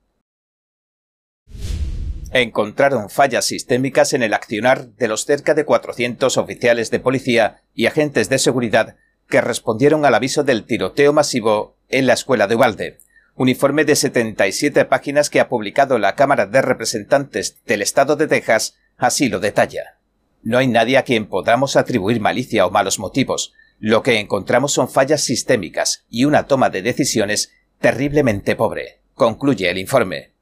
Encontraron 2.30 3.08
fallas 3.08 3.46
sistémicas 3.46 4.12
en 4.12 4.22
el 4.22 4.34
accionar 4.34 4.90
de 4.96 5.08
los 5.08 5.24
cerca 5.24 5.54
de 5.54 5.64
400 5.64 6.36
oficiales 6.36 6.90
de 6.90 7.00
policía 7.00 7.62
y 7.72 7.86
agentes 7.86 8.28
de 8.28 8.38
seguridad 8.38 8.96
que 9.30 9.40
respondieron 9.40 10.04
al 10.04 10.14
aviso 10.14 10.44
del 10.44 10.66
tiroteo 10.66 11.14
masivo 11.14 11.78
en 11.88 12.06
la 12.06 12.12
escuela 12.12 12.46
de 12.46 12.56
Ubalde. 12.56 12.98
Un 13.34 13.48
informe 13.48 13.86
de 13.86 13.96
77 13.96 14.84
páginas 14.84 15.30
que 15.30 15.40
ha 15.40 15.48
publicado 15.48 15.98
la 15.98 16.16
Cámara 16.16 16.44
de 16.44 16.60
Representantes 16.60 17.62
del 17.64 17.80
Estado 17.80 18.16
de 18.16 18.26
Texas 18.26 18.76
así 18.98 19.30
lo 19.30 19.40
detalla. 19.40 19.98
No 20.42 20.58
hay 20.58 20.66
nadie 20.66 20.98
a 20.98 21.04
quien 21.04 21.30
podamos 21.30 21.76
atribuir 21.76 22.20
malicia 22.20 22.66
o 22.66 22.70
malos 22.70 22.98
motivos, 22.98 23.54
lo 23.78 24.02
que 24.02 24.18
encontramos 24.18 24.72
son 24.72 24.88
fallas 24.88 25.22
sistémicas 25.22 26.04
y 26.10 26.24
una 26.24 26.46
toma 26.46 26.70
de 26.70 26.82
decisiones 26.82 27.52
terriblemente 27.80 28.56
pobre, 28.56 29.00
concluye 29.14 29.70
el 29.70 29.78
informe. 29.78 30.32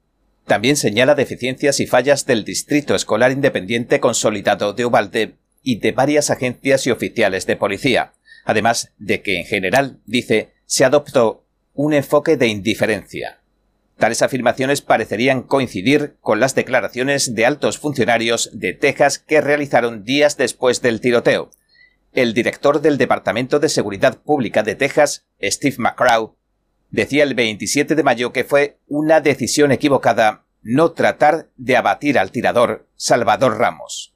También 0.45 0.77
señala 0.77 1.13
deficiencias 1.13 1.79
y 1.79 1.87
fallas 1.87 2.25
del 2.25 2.45
Distrito 2.45 2.95
Escolar 2.95 3.31
Independiente 3.31 3.99
Consolidado 3.99 4.73
de 4.73 4.85
Ubalde 4.85 5.35
y 5.61 5.79
de 5.79 5.91
varias 5.91 6.29
agencias 6.29 6.87
y 6.87 6.91
oficiales 6.91 7.45
de 7.45 7.57
policía, 7.57 8.13
además 8.45 8.93
de 8.97 9.21
que 9.21 9.39
en 9.39 9.45
general, 9.45 9.99
dice, 10.05 10.53
se 10.65 10.85
adoptó 10.85 11.43
un 11.73 11.93
enfoque 11.93 12.37
de 12.37 12.47
indiferencia. 12.47 13.41
Tales 13.97 14.21
afirmaciones 14.21 14.81
parecerían 14.81 15.41
coincidir 15.41 16.15
con 16.21 16.39
las 16.39 16.55
declaraciones 16.55 17.35
de 17.35 17.45
altos 17.45 17.79
funcionarios 17.79 18.49
de 18.53 18.73
Texas 18.73 19.19
que 19.19 19.41
realizaron 19.41 20.03
días 20.03 20.37
después 20.37 20.81
del 20.81 21.01
tiroteo. 21.01 21.49
El 22.17 22.33
director 22.33 22.81
del 22.81 22.97
Departamento 22.97 23.59
de 23.59 23.69
Seguridad 23.69 24.17
Pública 24.17 24.63
de 24.63 24.73
Texas, 24.73 25.27
Steve 25.39 25.75
McCraw, 25.77 26.35
decía 26.89 27.21
el 27.21 27.35
27 27.35 27.93
de 27.93 28.01
mayo 28.01 28.33
que 28.33 28.43
fue 28.43 28.79
una 28.87 29.21
decisión 29.21 29.71
equivocada 29.71 30.47
no 30.63 30.93
tratar 30.93 31.51
de 31.57 31.77
abatir 31.77 32.17
al 32.17 32.31
tirador 32.31 32.87
Salvador 32.95 33.59
Ramos. 33.59 34.15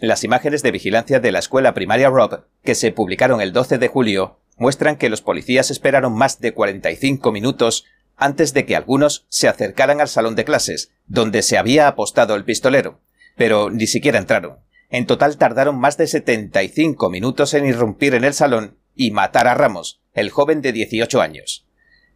Las 0.00 0.24
imágenes 0.24 0.64
de 0.64 0.72
vigilancia 0.72 1.20
de 1.20 1.30
la 1.30 1.38
escuela 1.38 1.74
primaria 1.74 2.10
Rob, 2.10 2.42
que 2.64 2.74
se 2.74 2.90
publicaron 2.90 3.40
el 3.40 3.52
12 3.52 3.78
de 3.78 3.86
julio, 3.86 4.40
muestran 4.56 4.96
que 4.96 5.08
los 5.08 5.22
policías 5.22 5.70
esperaron 5.70 6.14
más 6.14 6.40
de 6.40 6.54
45 6.54 7.30
minutos 7.30 7.84
antes 8.16 8.52
de 8.52 8.66
que 8.66 8.74
algunos 8.74 9.26
se 9.28 9.46
acercaran 9.46 10.00
al 10.00 10.08
salón 10.08 10.34
de 10.34 10.44
clases, 10.44 10.90
donde 11.06 11.42
se 11.42 11.56
había 11.56 11.86
apostado 11.86 12.34
el 12.34 12.42
pistolero, 12.42 12.98
pero 13.36 13.70
ni 13.70 13.86
siquiera 13.86 14.18
entraron. 14.18 14.58
En 14.90 15.06
total 15.06 15.36
tardaron 15.36 15.78
más 15.78 15.96
de 15.96 16.06
75 16.06 17.10
minutos 17.10 17.54
en 17.54 17.66
irrumpir 17.66 18.14
en 18.14 18.24
el 18.24 18.34
salón 18.34 18.78
y 18.94 19.10
matar 19.10 19.46
a 19.46 19.54
Ramos, 19.54 20.00
el 20.14 20.30
joven 20.30 20.62
de 20.62 20.72
18 20.72 21.20
años. 21.20 21.66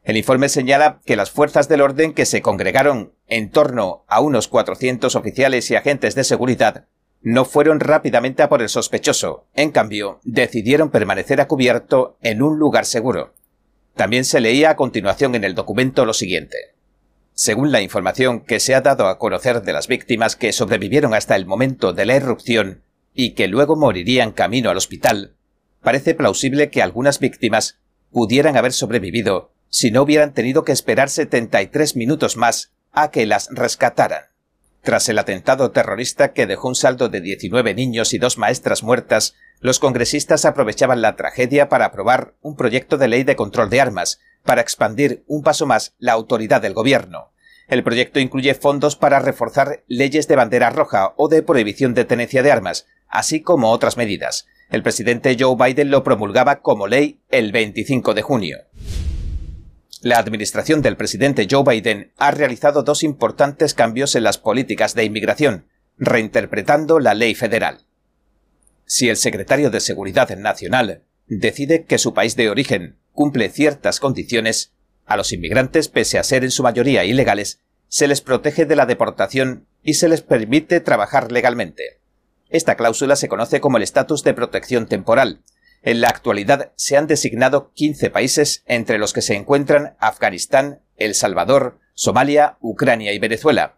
El 0.03 0.17
informe 0.17 0.49
señala 0.49 1.01
que 1.05 1.17
las 1.17 1.31
fuerzas 1.31 1.69
del 1.69 1.81
orden 1.81 2.13
que 2.13 2.27
se 2.27 2.43
congregaron 2.43 3.15
en 3.29 3.51
torno 3.51 4.05
a 4.09 4.21
unos 4.21 4.49
400 4.49 5.15
oficiales 5.15 5.71
y 5.71 5.77
agentes 5.77 6.15
de 6.15 6.25
seguridad 6.25 6.87
no 7.21 7.45
fueron 7.45 7.79
rápidamente 7.79 8.43
a 8.43 8.49
por 8.49 8.63
el 8.63 8.69
sospechoso, 8.69 9.47
en 9.55 9.71
cambio, 9.71 10.19
decidieron 10.25 10.91
permanecer 10.91 11.41
a 11.41 11.47
cubierto 11.47 12.19
en 12.21 12.43
un 12.43 12.59
lugar 12.59 12.85
seguro. 12.85 13.35
También 13.95 14.25
se 14.25 14.41
leía 14.41 14.71
a 14.71 14.77
continuación 14.77 15.37
en 15.37 15.45
el 15.45 15.55
documento 15.55 16.05
lo 16.05 16.15
siguiente. 16.15 16.72
Según 17.45 17.73
la 17.73 17.81
información 17.81 18.39
que 18.39 18.61
se 18.61 18.73
ha 18.73 18.83
dado 18.83 19.09
a 19.09 19.19
conocer 19.19 19.63
de 19.63 19.73
las 19.73 19.89
víctimas 19.89 20.37
que 20.37 20.53
sobrevivieron 20.53 21.13
hasta 21.13 21.35
el 21.35 21.45
momento 21.45 21.93
de 21.93 22.07
la 22.07 22.15
erupción 22.15 22.85
y 23.15 23.33
que 23.33 23.49
luego 23.49 23.75
morirían 23.75 24.31
camino 24.31 24.71
al 24.71 24.77
hospital, 24.77 25.35
parece 25.81 26.15
plausible 26.15 26.71
que 26.71 26.83
algunas 26.83 27.19
víctimas 27.19 27.81
pudieran 28.13 28.57
haber 28.57 28.73
sobrevivido 28.73 29.51
si 29.71 29.91
no 29.91 30.03
hubieran 30.03 30.35
tenido 30.35 30.63
que 30.63 30.71
esperar 30.71 31.11
73 31.11 31.97
minutos 31.97 32.37
más 32.37 32.71
a 32.93 33.11
que 33.11 33.27
las 33.27 33.49
rescataran. 33.51 34.27
Tras 34.83 35.09
el 35.09 35.19
atentado 35.19 35.73
terrorista 35.73 36.33
que 36.33 36.47
dejó 36.47 36.69
un 36.69 36.77
saldo 36.77 37.09
de 37.09 37.21
19 37.21 37.75
niños 37.75 38.15
y 38.15 38.19
dos 38.19 38.39
maestras 38.39 38.85
muertas, 38.85 39.35
los 39.59 39.81
congresistas 39.81 40.45
aprovechaban 40.45 41.03
la 41.03 41.17
tragedia 41.17 41.69
para 41.69 41.87
aprobar 41.87 42.35
un 42.41 42.55
proyecto 42.55 42.99
de 42.99 43.09
ley 43.09 43.25
de 43.25 43.35
control 43.35 43.69
de 43.69 43.81
armas, 43.81 44.21
para 44.45 44.61
expandir 44.61 45.25
un 45.27 45.43
paso 45.43 45.67
más 45.67 45.95
la 45.99 46.13
autoridad 46.13 46.63
del 46.63 46.75
gobierno. 46.75 47.33
El 47.69 47.85
proyecto 47.85 48.21
incluye 48.21 48.55
fondos 48.55 48.97
para 48.97 49.21
reforzar 49.21 49.83
leyes 49.87 50.29
de 50.29 50.37
bandera 50.37 50.71
roja 50.71 51.15
o 51.17 51.29
de 51.29 51.43
prohibición 51.43 51.95
de 51.95 52.05
tenencia 52.05 52.43
de 52.43 52.53
armas, 52.53 52.87
así 53.09 53.41
como 53.41 53.71
otras 53.71 53.97
medidas. 53.97 54.47
El 54.71 54.83
presidente 54.83 55.37
Joe 55.39 55.57
Biden 55.57 55.91
lo 55.91 56.03
promulgaba 56.03 56.61
como 56.61 56.87
ley 56.87 57.21
el 57.31 57.53
25 57.53 58.15
de 58.15 58.23
junio. 58.23 58.59
La 60.01 60.19
administración 60.19 60.83
del 60.83 60.97
presidente 60.97 61.47
Joe 61.49 61.63
Biden 61.65 62.13
ha 62.19 62.33
realizado 62.33 62.83
dos 62.83 63.05
importantes 63.05 63.73
cambios 63.75 64.17
en 64.17 64.25
las 64.25 64.39
políticas 64.39 64.95
de 64.95 65.05
inmigración, 65.05 65.67
reinterpretando 65.97 66.99
la 66.99 67.15
ley 67.15 67.35
federal. 67.35 67.87
Si 68.85 69.09
el 69.09 69.17
secretario 69.17 69.71
de 69.71 69.81
Seguridad 69.81 70.37
Nacional 70.37 71.03
decide 71.29 71.85
que 71.85 71.99
su 71.99 72.15
país 72.15 72.35
de 72.35 72.51
origen 72.51 72.99
cumple 73.13 73.49
ciertas 73.49 74.01
condiciones, 74.01 74.73
a 75.07 75.17
los 75.17 75.33
inmigrantes, 75.33 75.89
pese 75.89 76.19
a 76.19 76.25
ser 76.25 76.45
en 76.45 76.51
su 76.51 76.63
mayoría 76.63 77.05
ilegales, 77.05 77.61
se 77.89 78.09
les 78.09 78.21
protege 78.21 78.65
de 78.65 78.77
la 78.77 78.87
deportación 78.87 79.67
y 79.83 79.95
se 79.95 80.09
les 80.09 80.23
permite 80.23 80.81
trabajar 80.81 81.31
legalmente. 81.31 82.01
Esta 82.49 82.77
cláusula 82.77 83.17
se 83.17 83.29
conoce 83.29 83.61
como 83.61 83.77
el 83.77 83.83
estatus 83.83 84.25
de 84.25 84.35
protección 84.35 84.87
temporal. 84.87 85.43
En 85.83 86.01
la 86.01 86.09
actualidad 86.09 86.73
se 86.77 86.97
han 86.97 87.07
designado 87.07 87.73
15 87.75 88.11
países 88.11 88.63
entre 88.67 88.99
los 88.99 89.13
que 89.13 89.23
se 89.23 89.35
encuentran 89.35 89.97
Afganistán, 89.99 90.81
El 90.97 91.15
Salvador, 91.15 91.81
Somalia, 91.95 92.57
Ucrania 92.61 93.13
y 93.13 93.19
Venezuela. 93.19 93.77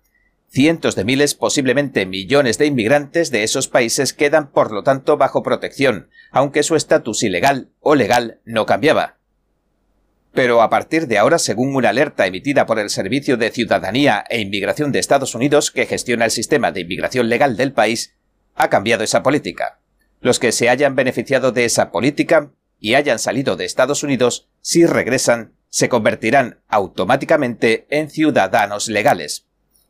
Cientos 0.48 0.94
de 0.94 1.04
miles, 1.04 1.34
posiblemente 1.34 2.06
millones 2.06 2.58
de 2.58 2.66
inmigrantes 2.66 3.30
de 3.30 3.42
esos 3.42 3.68
países 3.68 4.12
quedan 4.12 4.52
por 4.52 4.70
lo 4.70 4.84
tanto 4.84 5.16
bajo 5.16 5.42
protección, 5.42 6.10
aunque 6.30 6.62
su 6.62 6.76
estatus 6.76 7.22
ilegal 7.24 7.70
o 7.80 7.94
legal 7.94 8.40
no 8.44 8.66
cambiaba. 8.66 9.18
Pero 10.34 10.62
a 10.62 10.68
partir 10.68 11.06
de 11.06 11.16
ahora, 11.16 11.38
según 11.38 11.76
una 11.76 11.90
alerta 11.90 12.26
emitida 12.26 12.66
por 12.66 12.80
el 12.80 12.90
Servicio 12.90 13.36
de 13.36 13.52
Ciudadanía 13.52 14.24
e 14.28 14.40
Inmigración 14.40 14.90
de 14.90 14.98
Estados 14.98 15.36
Unidos, 15.36 15.70
que 15.70 15.86
gestiona 15.86 16.24
el 16.24 16.32
sistema 16.32 16.72
de 16.72 16.80
inmigración 16.80 17.28
legal 17.28 17.56
del 17.56 17.72
país, 17.72 18.16
ha 18.56 18.68
cambiado 18.68 19.04
esa 19.04 19.22
política. 19.22 19.80
Los 20.20 20.40
que 20.40 20.50
se 20.50 20.68
hayan 20.68 20.96
beneficiado 20.96 21.52
de 21.52 21.64
esa 21.64 21.92
política 21.92 22.50
y 22.80 22.94
hayan 22.94 23.20
salido 23.20 23.56
de 23.56 23.64
Estados 23.64 24.02
Unidos, 24.02 24.48
si 24.60 24.84
regresan, 24.86 25.54
se 25.68 25.88
convertirán 25.88 26.60
automáticamente 26.68 27.86
en 27.90 28.10
ciudadanos 28.10 28.88
legales. 28.88 29.46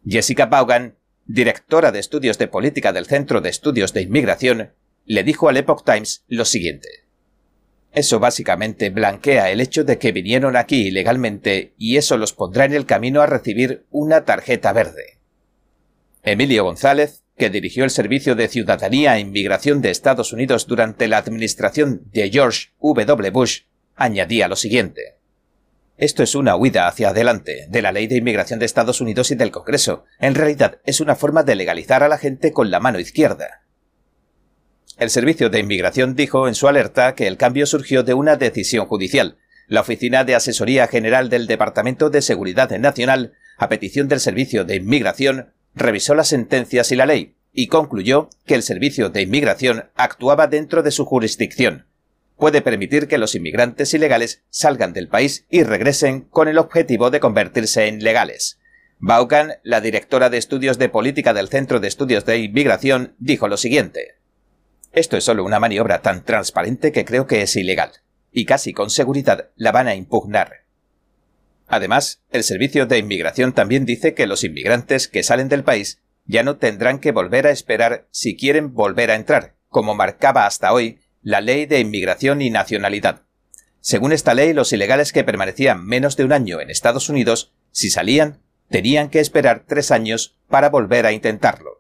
Jessica 0.07 0.47
Vaughan, 0.47 0.99
directora 1.25 1.91
de 1.91 2.01
estudios 2.01 2.37
de 2.37 2.49
política 2.49 2.93
del 2.93 3.07
Centro 3.07 3.41
de 3.41 3.49
Estudios 3.49 3.95
de 3.95 4.03
Inmigración, 4.03 4.75
le 5.07 5.23
dijo 5.25 5.49
al 5.49 5.57
Epoch 5.57 5.85
Times 5.85 6.25
lo 6.29 6.45
siguiente. 6.45 7.04
Eso 7.95 8.19
básicamente 8.19 8.91
blanquea 8.91 9.53
el 9.53 9.61
hecho 9.61 9.85
de 9.85 9.99
que 9.99 10.11
vinieron 10.11 10.57
aquí 10.57 10.89
ilegalmente 10.89 11.75
y 11.79 11.97
eso 11.97 12.17
los 12.17 12.33
pondrá 12.33 12.65
en 12.65 12.75
el 12.75 12.87
camino 12.87 13.23
a 13.23 13.27
recibir 13.27 13.85
una 13.91 14.25
tarjeta 14.25 14.73
verde. 14.73 15.21
Emilio 16.25 16.65
González, 16.65 17.23
que 17.37 17.51
dirigió 17.51 17.85
el 17.85 17.91
Servicio 17.91 18.35
de 18.35 18.49
Ciudadanía 18.49 19.17
e 19.17 19.21
Inmigración 19.21 19.81
de 19.81 19.91
Estados 19.91 20.33
Unidos 20.33 20.67
durante 20.67 21.07
la 21.07 21.19
administración 21.19 22.03
de 22.11 22.31
George 22.31 22.71
W. 22.81 23.31
Bush, 23.31 23.61
añadía 23.95 24.49
lo 24.49 24.57
siguiente. 24.57 25.19
Esto 25.97 26.25
es 26.25 26.35
una 26.35 26.57
huida 26.57 26.89
hacia 26.89 27.11
adelante 27.11 27.67
de 27.69 27.83
la 27.83 27.93
ley 27.93 28.09
de 28.09 28.17
inmigración 28.17 28.59
de 28.59 28.67
Estados 28.67 29.01
Unidos 29.01 29.31
y 29.31 29.37
del 29.37 29.53
Congreso. 29.53 30.05
En 30.19 30.35
realidad 30.35 30.81
es 30.85 31.01
una 31.01 31.15
forma 31.15 31.45
de 31.45 31.55
legalizar 31.55 32.03
a 32.03 32.09
la 32.09 32.19
gente 32.19 32.53
con 32.53 32.73
la 32.73 32.81
mano 32.81 32.99
izquierda. 32.99 33.64
El 34.97 35.11
Servicio 35.11 35.51
de 35.51 35.59
Inmigración 35.59 36.15
dijo 36.15 36.47
en 36.47 36.55
su 36.55 36.69
alerta 36.69 37.17
que 37.17 37.27
el 37.27 37.37
cambio 37.37 37.67
surgió 37.67 38.05
de 38.05 38.15
una 38.15 38.37
decisión 38.37 38.87
judicial. 38.87 39.37
La 39.67 39.81
Oficina 39.81 40.23
de 40.23 40.37
Asesoría 40.37 40.87
General 40.87 41.29
del 41.29 41.49
Departamento 41.49 42.11
de 42.11 42.23
Seguridad 42.23 42.71
Nacional, 42.79 43.33
a 43.59 43.69
petición 43.69 44.07
del 44.07 44.21
Servicio 44.21 44.65
de 44.65 44.77
Inmigración, 44.77 45.53
revisó 45.75 46.15
las 46.15 46.29
sentencias 46.29 46.93
y 46.93 46.97
la 46.97 47.07
ley, 47.07 47.35
y 47.53 47.67
concluyó 47.67 48.31
que 48.47 48.55
el 48.55 48.63
Servicio 48.63 49.11
de 49.11 49.23
Inmigración 49.23 49.91
actuaba 49.97 50.47
dentro 50.47 50.85
de 50.85 50.93
su 50.93 51.05
jurisdicción. 51.05 51.87
Puede 52.37 52.63
permitir 52.63 53.09
que 53.09 53.19
los 53.19 53.35
inmigrantes 53.35 53.95
ilegales 53.95 54.43
salgan 54.49 54.93
del 54.93 55.09
país 55.09 55.45
y 55.51 55.65
regresen 55.65 56.21
con 56.21 56.47
el 56.47 56.59
objetivo 56.59 57.11
de 57.11 57.19
convertirse 57.19 57.89
en 57.89 58.05
legales. 58.05 58.61
Vaughan, 59.01 59.55
la 59.65 59.81
directora 59.81 60.31
de 60.31 60.39
estudios 60.39 60.79
de 60.79 60.89
política 60.89 61.35
del 61.35 61.49
Centro 61.49 61.81
de 61.81 61.89
Estudios 61.89 62.25
de 62.27 62.39
Inmigración, 62.39 63.17
dijo 63.19 63.49
lo 63.49 63.57
siguiente. 63.57 64.24
Esto 64.95 65.17
es 65.17 65.25
solo 65.25 65.45
una 65.45 65.59
maniobra 65.59 66.03
tan 66.03 66.25
transparente 66.25 66.93
que 66.93 67.05
creo 67.05 67.27
que 67.27 67.43
es 67.43 67.57
ilegal, 67.57 67.91
y 68.31 68.45
casi 68.45 68.73
con 68.73 68.91
seguridad 68.91 69.51
la 69.57 69.73
van 69.73 69.89
a 69.89 69.97
impugnar. 69.97 70.65
Además, 71.67 72.23
el 72.31 72.45
Servicio 72.45 72.87
de 72.87 72.99
Inmigración 72.99 73.53
también 73.53 73.87
dice 73.87 74.15
que 74.15 74.29
los 74.29 74.45
inmigrantes 74.45 75.09
que 75.09 75.25
salen 75.25 75.49
del 75.49 75.65
país 75.65 76.01
ya 76.27 76.45
no 76.45 76.59
tendrán 76.59 77.01
que 77.01 77.11
volver 77.11 77.49
a 77.49 77.51
esperar 77.51 78.07
si 78.13 78.37
quieren 78.37 78.73
volver 78.73 79.11
a 79.11 79.17
entrar, 79.17 79.57
como 79.69 79.97
marcaba 79.97 80.47
hasta 80.47 80.73
hoy 80.73 81.01
la 81.23 81.41
Ley 81.41 81.67
de 81.67 81.81
Inmigración 81.81 82.41
y 82.41 82.51
Nacionalidad. 82.51 83.23
Según 83.81 84.13
esta 84.13 84.33
ley, 84.33 84.53
los 84.53 84.73
ilegales 84.73 85.13
que 85.13 85.25
permanecían 85.25 85.85
menos 85.85 86.17
de 86.17 86.25
un 86.25 86.33
año 86.33 86.61
en 86.61 86.71
Estados 86.71 87.09
Unidos, 87.09 87.53
si 87.73 87.91
salían, 87.91 88.41
tenían 88.71 89.11
que 89.11 89.21
esperar 89.21 89.65
tres 89.67 89.91
años 89.91 90.39
para 90.49 90.71
volver 90.71 91.05
a 91.05 91.13
intentarlo. 91.13 91.74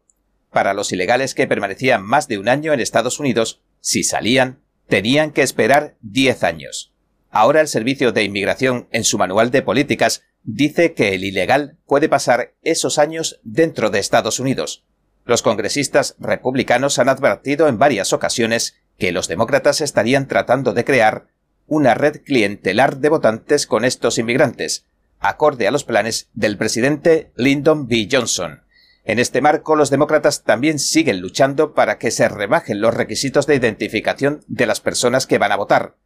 Para 0.54 0.72
los 0.72 0.92
ilegales 0.92 1.34
que 1.34 1.48
permanecían 1.48 2.04
más 2.04 2.28
de 2.28 2.38
un 2.38 2.48
año 2.48 2.72
en 2.72 2.78
Estados 2.78 3.18
Unidos, 3.18 3.60
si 3.80 4.04
salían, 4.04 4.60
tenían 4.86 5.32
que 5.32 5.42
esperar 5.42 5.96
diez 6.00 6.44
años. 6.44 6.94
Ahora 7.28 7.60
el 7.60 7.66
Servicio 7.66 8.12
de 8.12 8.22
Inmigración, 8.22 8.86
en 8.92 9.02
su 9.02 9.18
manual 9.18 9.50
de 9.50 9.62
políticas, 9.62 10.22
dice 10.44 10.94
que 10.94 11.12
el 11.12 11.24
ilegal 11.24 11.76
puede 11.86 12.08
pasar 12.08 12.54
esos 12.62 13.00
años 13.00 13.40
dentro 13.42 13.90
de 13.90 13.98
Estados 13.98 14.38
Unidos. 14.38 14.84
Los 15.24 15.42
congresistas 15.42 16.14
republicanos 16.20 17.00
han 17.00 17.08
advertido 17.08 17.66
en 17.66 17.80
varias 17.80 18.12
ocasiones 18.12 18.76
que 18.96 19.10
los 19.10 19.26
demócratas 19.26 19.80
estarían 19.80 20.28
tratando 20.28 20.72
de 20.72 20.84
crear 20.84 21.26
una 21.66 21.94
red 21.94 22.22
clientelar 22.22 22.98
de 22.98 23.08
votantes 23.08 23.66
con 23.66 23.84
estos 23.84 24.18
inmigrantes, 24.18 24.86
acorde 25.18 25.66
a 25.66 25.72
los 25.72 25.82
planes 25.82 26.28
del 26.32 26.56
presidente 26.56 27.32
Lyndon 27.34 27.88
B. 27.88 28.06
Johnson. 28.08 28.63
En 29.04 29.18
este 29.18 29.42
marco, 29.42 29.76
los 29.76 29.90
demócratas 29.90 30.44
también 30.44 30.78
siguen 30.78 31.20
luchando 31.20 31.74
para 31.74 31.98
que 31.98 32.10
se 32.10 32.28
rebajen 32.28 32.80
los 32.80 32.94
requisitos 32.94 33.46
de 33.46 33.54
identificación 33.54 34.42
de 34.48 34.66
las 34.66 34.80
personas 34.80 35.26
que 35.26 35.36
van 35.36 35.52
a 35.52 35.56
votar, 35.56 35.96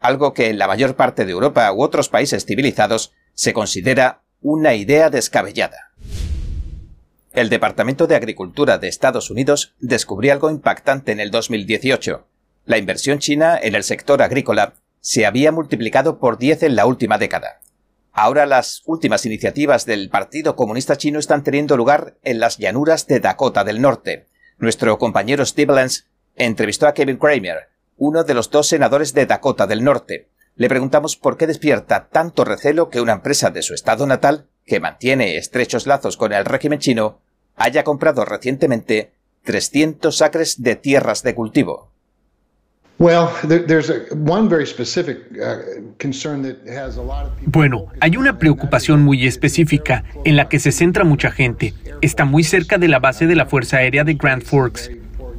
algo 0.00 0.34
que 0.34 0.48
en 0.48 0.58
la 0.58 0.66
mayor 0.66 0.96
parte 0.96 1.24
de 1.24 1.32
Europa 1.32 1.72
u 1.72 1.82
otros 1.82 2.08
países 2.08 2.44
civilizados 2.44 3.12
se 3.34 3.52
considera 3.52 4.22
una 4.40 4.74
idea 4.74 5.08
descabellada. 5.08 5.92
El 7.32 7.48
Departamento 7.48 8.08
de 8.08 8.16
Agricultura 8.16 8.78
de 8.78 8.88
Estados 8.88 9.30
Unidos 9.30 9.74
descubrió 9.78 10.32
algo 10.32 10.50
impactante 10.50 11.12
en 11.12 11.20
el 11.20 11.30
2018. 11.30 12.26
La 12.64 12.78
inversión 12.78 13.20
china 13.20 13.56
en 13.60 13.76
el 13.76 13.84
sector 13.84 14.20
agrícola 14.20 14.74
se 15.00 15.26
había 15.26 15.52
multiplicado 15.52 16.18
por 16.18 16.38
10 16.38 16.64
en 16.64 16.74
la 16.74 16.86
última 16.86 17.18
década. 17.18 17.60
Ahora 18.20 18.46
las 18.46 18.82
últimas 18.84 19.26
iniciativas 19.26 19.86
del 19.86 20.10
Partido 20.10 20.56
Comunista 20.56 20.96
Chino 20.96 21.20
están 21.20 21.44
teniendo 21.44 21.76
lugar 21.76 22.16
en 22.24 22.40
las 22.40 22.58
llanuras 22.58 23.06
de 23.06 23.20
Dakota 23.20 23.62
del 23.62 23.80
Norte. 23.80 24.26
Nuestro 24.58 24.98
compañero 24.98 25.46
Steve 25.46 25.72
Lenz 25.72 26.08
entrevistó 26.34 26.88
a 26.88 26.94
Kevin 26.94 27.18
Kramer, 27.18 27.68
uno 27.96 28.24
de 28.24 28.34
los 28.34 28.50
dos 28.50 28.66
senadores 28.66 29.14
de 29.14 29.26
Dakota 29.26 29.68
del 29.68 29.84
Norte. 29.84 30.30
Le 30.56 30.68
preguntamos 30.68 31.14
por 31.14 31.36
qué 31.36 31.46
despierta 31.46 32.08
tanto 32.08 32.44
recelo 32.44 32.90
que 32.90 33.00
una 33.00 33.12
empresa 33.12 33.50
de 33.50 33.62
su 33.62 33.72
estado 33.72 34.04
natal, 34.04 34.48
que 34.66 34.80
mantiene 34.80 35.36
estrechos 35.36 35.86
lazos 35.86 36.16
con 36.16 36.32
el 36.32 36.44
régimen 36.44 36.80
chino, 36.80 37.20
haya 37.54 37.84
comprado 37.84 38.24
recientemente 38.24 39.12
300 39.44 40.22
acres 40.22 40.60
de 40.60 40.74
tierras 40.74 41.22
de 41.22 41.36
cultivo. 41.36 41.92
Bueno, 47.46 47.86
hay 48.00 48.16
una 48.16 48.38
preocupación 48.38 49.04
muy 49.04 49.24
específica 49.24 50.02
en 50.24 50.34
la 50.34 50.48
que 50.48 50.58
se 50.58 50.72
centra 50.72 51.04
mucha 51.04 51.30
gente. 51.30 51.74
Está 52.02 52.24
muy 52.24 52.42
cerca 52.42 52.76
de 52.76 52.88
la 52.88 52.98
base 52.98 53.28
de 53.28 53.36
la 53.36 53.46
Fuerza 53.46 53.76
Aérea 53.76 54.02
de 54.02 54.14
Grand 54.14 54.42
Forks. 54.42 54.90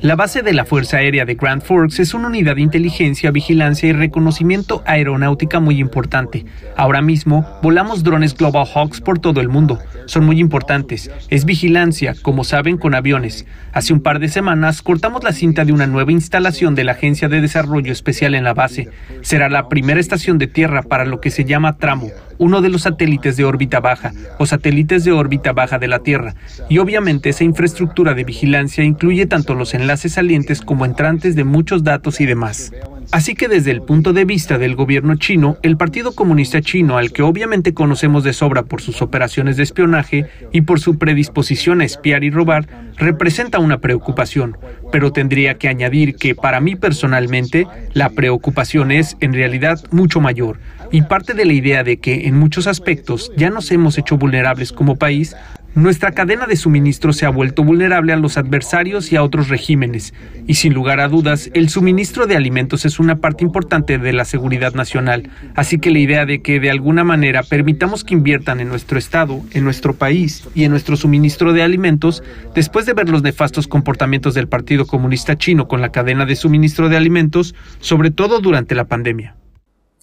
La 0.02 0.16
base 0.16 0.44
de 0.44 0.54
la 0.54 0.64
Fuerza 0.64 0.96
Aérea 0.96 1.26
de 1.26 1.36
Grand 1.36 1.62
Forks 1.62 2.00
es 2.00 2.14
una 2.14 2.28
unidad 2.28 2.56
de 2.56 2.62
inteligencia, 2.62 3.32
vigilancia 3.32 3.90
y 3.90 3.92
reconocimiento 3.92 4.82
aeronáutica 4.86 5.60
muy 5.60 5.78
importante. 5.78 6.46
Ahora 6.78 7.02
mismo 7.02 7.46
volamos 7.62 8.02
drones 8.02 8.34
Global 8.34 8.66
Hawks 8.66 9.02
por 9.02 9.20
todo 9.20 9.42
el 9.42 9.50
mundo. 9.50 9.78
Son 10.06 10.26
muy 10.26 10.40
importantes. 10.40 11.12
Es 11.30 11.44
vigilancia, 11.44 12.16
como 12.22 12.46
saben, 12.46 12.78
con 12.78 12.96
aviones. 12.96 13.46
Hace 13.74 13.92
un 13.92 14.00
par 14.00 14.20
de 14.20 14.30
semanas 14.30 14.82
cortamos 14.82 15.22
la 15.22 15.34
cinta 15.34 15.66
de 15.66 15.74
una 15.74 15.86
nueva 15.86 16.14
instalación 16.14 16.76
de 16.76 16.86
la 16.86 16.94
Agencia 16.94 17.28
de 17.28 17.42
Desarrollo 17.42 17.92
Especial 17.92 18.36
en 18.36 18.46
la 18.46 18.54
base. 18.54 18.88
Será 19.20 19.50
la 19.50 19.68
primera 19.68 20.00
estación 20.00 20.38
de 20.38 20.48
tierra 20.48 20.82
para 20.82 21.04
lo 21.04 21.20
que 21.20 21.30
se 21.30 21.44
llama 21.44 21.76
tramo, 21.76 22.08
uno 22.38 22.62
de 22.62 22.70
los 22.70 22.84
satélites 22.84 23.36
de 23.36 23.44
órbita 23.44 23.82
baja 23.82 24.14
o 24.38 24.46
satélites 24.46 25.04
de 25.04 25.12
órbita 25.12 25.52
baja 25.52 25.78
de 25.78 25.90
la 25.90 26.00
Tierra. 26.00 26.36
Y 26.70 26.78
obviamente 26.78 27.30
esa 27.30 27.44
infraestructura 27.44 28.14
de 28.14 28.24
vigilancia 28.24 28.86
incluye 28.86 29.26
tanto 29.26 29.56
los 29.56 29.74
enlaces 29.74 29.89
salientes 29.98 30.62
como 30.62 30.86
entrantes 30.86 31.36
de 31.36 31.44
muchos 31.44 31.84
datos 31.84 32.22
y 32.22 32.26
demás. 32.26 32.72
Así 33.12 33.34
que 33.34 33.48
desde 33.48 33.72
el 33.72 33.82
punto 33.82 34.14
de 34.14 34.24
vista 34.24 34.60
del 34.60 34.76
gobierno 34.76 35.16
chino, 35.16 35.58
el 35.64 35.78
Partido 35.78 36.14
Comunista 36.14 36.62
Chino, 36.62 36.98
al 36.98 37.12
que 37.12 37.24
obviamente 37.24 37.74
conocemos 37.74 38.24
de 38.24 38.34
sobra 38.34 38.64
por 38.64 38.82
sus 38.82 39.02
operaciones 39.02 39.58
de 39.58 39.64
espionaje 39.64 40.28
y 40.52 40.62
por 40.62 40.80
su 40.80 41.00
predisposición 41.00 41.82
a 41.82 41.86
espiar 41.86 42.24
y 42.24 42.30
robar, 42.30 42.68
representa 42.98 43.58
una 43.58 43.80
preocupación. 43.80 44.58
Pero 44.92 45.12
tendría 45.12 45.58
que 45.58 45.70
añadir 45.70 46.16
que 46.16 46.36
para 46.36 46.60
mí 46.60 46.76
personalmente, 46.76 47.66
la 47.94 48.10
preocupación 48.10 48.92
es 48.92 49.18
en 49.22 49.34
realidad 49.34 49.80
mucho 49.90 50.22
mayor 50.22 50.60
y 50.92 51.02
parte 51.04 51.34
de 51.34 51.46
la 51.46 51.54
idea 51.54 51.84
de 51.84 51.98
que 51.98 52.28
en 52.28 52.36
muchos 52.36 52.68
aspectos 52.68 53.32
ya 53.38 53.50
nos 53.50 53.72
hemos 53.72 53.98
hecho 53.98 54.18
vulnerables 54.18 54.72
como 54.72 54.96
país 54.96 55.36
nuestra 55.76 56.12
cadena 56.12 56.48
de 56.48 56.56
suministro 56.56 57.14
se 57.14 57.26
ha 57.26 57.30
vuelto 57.30 57.64
vulnerable 57.64 58.12
a 58.12 58.18
los 58.18 58.38
adversarios 58.38 59.12
y 59.12 59.16
a 59.16 59.24
otros 59.24 59.50
regímenes, 59.50 60.14
y 60.48 60.56
sin 60.56 60.74
lugar 60.74 61.00
a 61.00 61.08
dudas, 61.08 61.50
el 61.54 61.70
suministro 61.70 62.26
de 62.26 62.36
alimentos 62.36 62.86
es 62.86 63.00
una 63.00 63.18
parte 63.18 63.44
importante 63.44 63.98
de 63.98 64.14
la 64.14 64.26
seguridad 64.26 64.74
nacional, 64.74 65.30
así 65.56 65.80
que 65.80 65.92
la 65.92 66.00
idea 66.00 66.26
de 66.26 66.42
que 66.42 66.60
de 66.60 66.72
alguna 66.72 67.04
manera 67.04 67.44
permitamos 67.44 68.04
que 68.04 68.16
inviertan 68.16 68.60
en 68.60 68.68
nuestro 68.68 68.98
Estado, 68.98 69.42
en 69.52 69.64
nuestro 69.64 69.94
país 69.94 70.48
y 70.56 70.64
en 70.64 70.72
nuestro 70.72 70.98
suministro 70.98 71.54
de 71.54 71.64
alimentos, 71.64 72.24
después 72.56 72.86
de 72.86 72.94
ver 72.94 73.10
los 73.10 73.22
nefastos 73.22 73.68
comportamientos 73.68 74.34
del 74.34 74.48
Partido 74.48 74.88
Comunista 74.88 75.38
Chino 75.38 75.68
con 75.68 75.82
la 75.82 75.92
cadena 75.92 76.26
de 76.26 76.36
suministro 76.36 76.90
de 76.90 76.98
alimentos, 76.98 77.54
sobre 77.80 78.12
todo 78.12 78.40
durante 78.40 78.76
la 78.76 78.86
pandemia. 78.86 79.36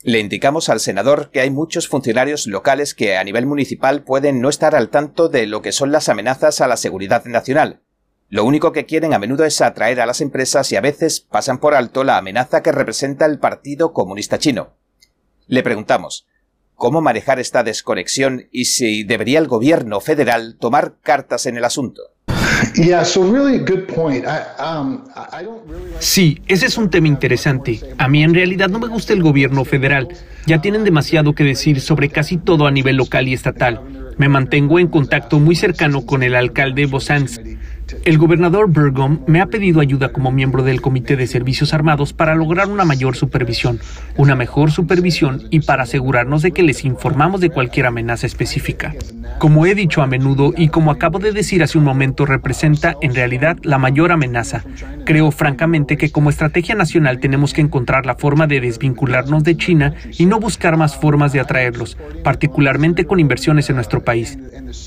Le 0.06 0.20
indicamos 0.20 0.68
al 0.68 0.78
senador 0.78 1.32
que 1.32 1.40
hay 1.40 1.50
muchos 1.50 1.88
funcionarios 1.88 2.46
locales 2.46 2.94
que 2.94 3.16
a 3.16 3.24
nivel 3.24 3.44
municipal 3.44 4.04
pueden 4.04 4.40
no 4.40 4.48
estar 4.48 4.76
al 4.76 4.88
tanto 4.88 5.28
de 5.28 5.48
lo 5.48 5.62
que 5.62 5.72
son 5.72 5.90
las 5.90 6.08
amenazas 6.08 6.60
a 6.60 6.68
la 6.68 6.76
seguridad 6.76 7.24
nacional. 7.24 7.82
Lo 8.28 8.44
único 8.44 8.70
que 8.70 8.86
quieren 8.86 9.14
a 9.14 9.18
menudo 9.18 9.44
es 9.44 9.60
atraer 9.60 10.00
a 10.00 10.06
las 10.06 10.20
empresas 10.20 10.70
y 10.70 10.76
a 10.76 10.80
veces 10.80 11.18
pasan 11.18 11.58
por 11.58 11.74
alto 11.74 12.04
la 12.04 12.18
amenaza 12.18 12.62
que 12.62 12.70
representa 12.70 13.26
el 13.26 13.40
Partido 13.40 13.92
Comunista 13.92 14.38
Chino. 14.38 14.74
Le 15.48 15.64
preguntamos, 15.64 16.28
¿cómo 16.76 17.00
manejar 17.00 17.40
esta 17.40 17.64
desconexión 17.64 18.46
y 18.52 18.66
si 18.66 19.02
debería 19.02 19.40
el 19.40 19.48
gobierno 19.48 19.98
federal 20.00 20.56
tomar 20.60 21.00
cartas 21.02 21.46
en 21.46 21.56
el 21.56 21.64
asunto? 21.64 22.15
Sí, 25.98 26.42
ese 26.46 26.66
es 26.66 26.76
un 26.76 26.90
tema 26.90 27.08
interesante. 27.08 27.80
A 27.96 28.08
mí 28.08 28.22
en 28.22 28.34
realidad 28.34 28.68
no 28.68 28.78
me 28.78 28.86
gusta 28.86 29.12
el 29.12 29.22
gobierno 29.22 29.64
federal. 29.64 30.08
Ya 30.46 30.60
tienen 30.60 30.84
demasiado 30.84 31.34
que 31.34 31.44
decir 31.44 31.80
sobre 31.80 32.10
casi 32.10 32.36
todo 32.36 32.66
a 32.66 32.70
nivel 32.70 32.96
local 32.96 33.28
y 33.28 33.32
estatal. 33.32 33.80
Me 34.18 34.28
mantengo 34.28 34.78
en 34.78 34.88
contacto 34.88 35.38
muy 35.38 35.56
cercano 35.56 36.04
con 36.04 36.22
el 36.22 36.34
alcalde 36.34 36.86
Bosans 36.86 37.40
el 38.04 38.18
gobernador 38.18 38.68
Burgum 38.68 39.20
me 39.26 39.40
ha 39.40 39.46
pedido 39.46 39.80
ayuda 39.80 40.12
como 40.12 40.32
miembro 40.32 40.62
del 40.62 40.80
Comité 40.80 41.16
de 41.16 41.26
Servicios 41.26 41.72
Armados 41.72 42.12
para 42.12 42.34
lograr 42.34 42.68
una 42.68 42.84
mayor 42.84 43.16
supervisión, 43.16 43.80
una 44.16 44.34
mejor 44.34 44.72
supervisión 44.72 45.42
y 45.50 45.60
para 45.60 45.84
asegurarnos 45.84 46.42
de 46.42 46.50
que 46.50 46.62
les 46.62 46.84
informamos 46.84 47.40
de 47.40 47.50
cualquier 47.50 47.86
amenaza 47.86 48.26
específica. 48.26 48.94
Como 49.38 49.66
he 49.66 49.74
dicho 49.74 50.02
a 50.02 50.06
menudo 50.06 50.52
y 50.56 50.68
como 50.68 50.90
acabo 50.90 51.18
de 51.18 51.32
decir 51.32 51.62
hace 51.62 51.78
un 51.78 51.84
momento, 51.84 52.26
representa 52.26 52.96
en 53.02 53.14
realidad 53.14 53.58
la 53.62 53.78
mayor 53.78 54.10
amenaza. 54.10 54.64
Creo 55.04 55.30
francamente 55.30 55.96
que 55.96 56.10
como 56.10 56.30
estrategia 56.30 56.74
nacional 56.74 57.20
tenemos 57.20 57.52
que 57.52 57.60
encontrar 57.60 58.06
la 58.06 58.16
forma 58.16 58.46
de 58.46 58.60
desvincularnos 58.60 59.44
de 59.44 59.56
China 59.56 59.94
y 60.18 60.26
no 60.26 60.40
buscar 60.40 60.76
más 60.76 60.96
formas 60.96 61.32
de 61.32 61.40
atraerlos, 61.40 61.96
particularmente 62.24 63.04
con 63.04 63.20
inversiones 63.20 63.68
en 63.70 63.76
nuestro 63.76 64.02
país. 64.02 64.38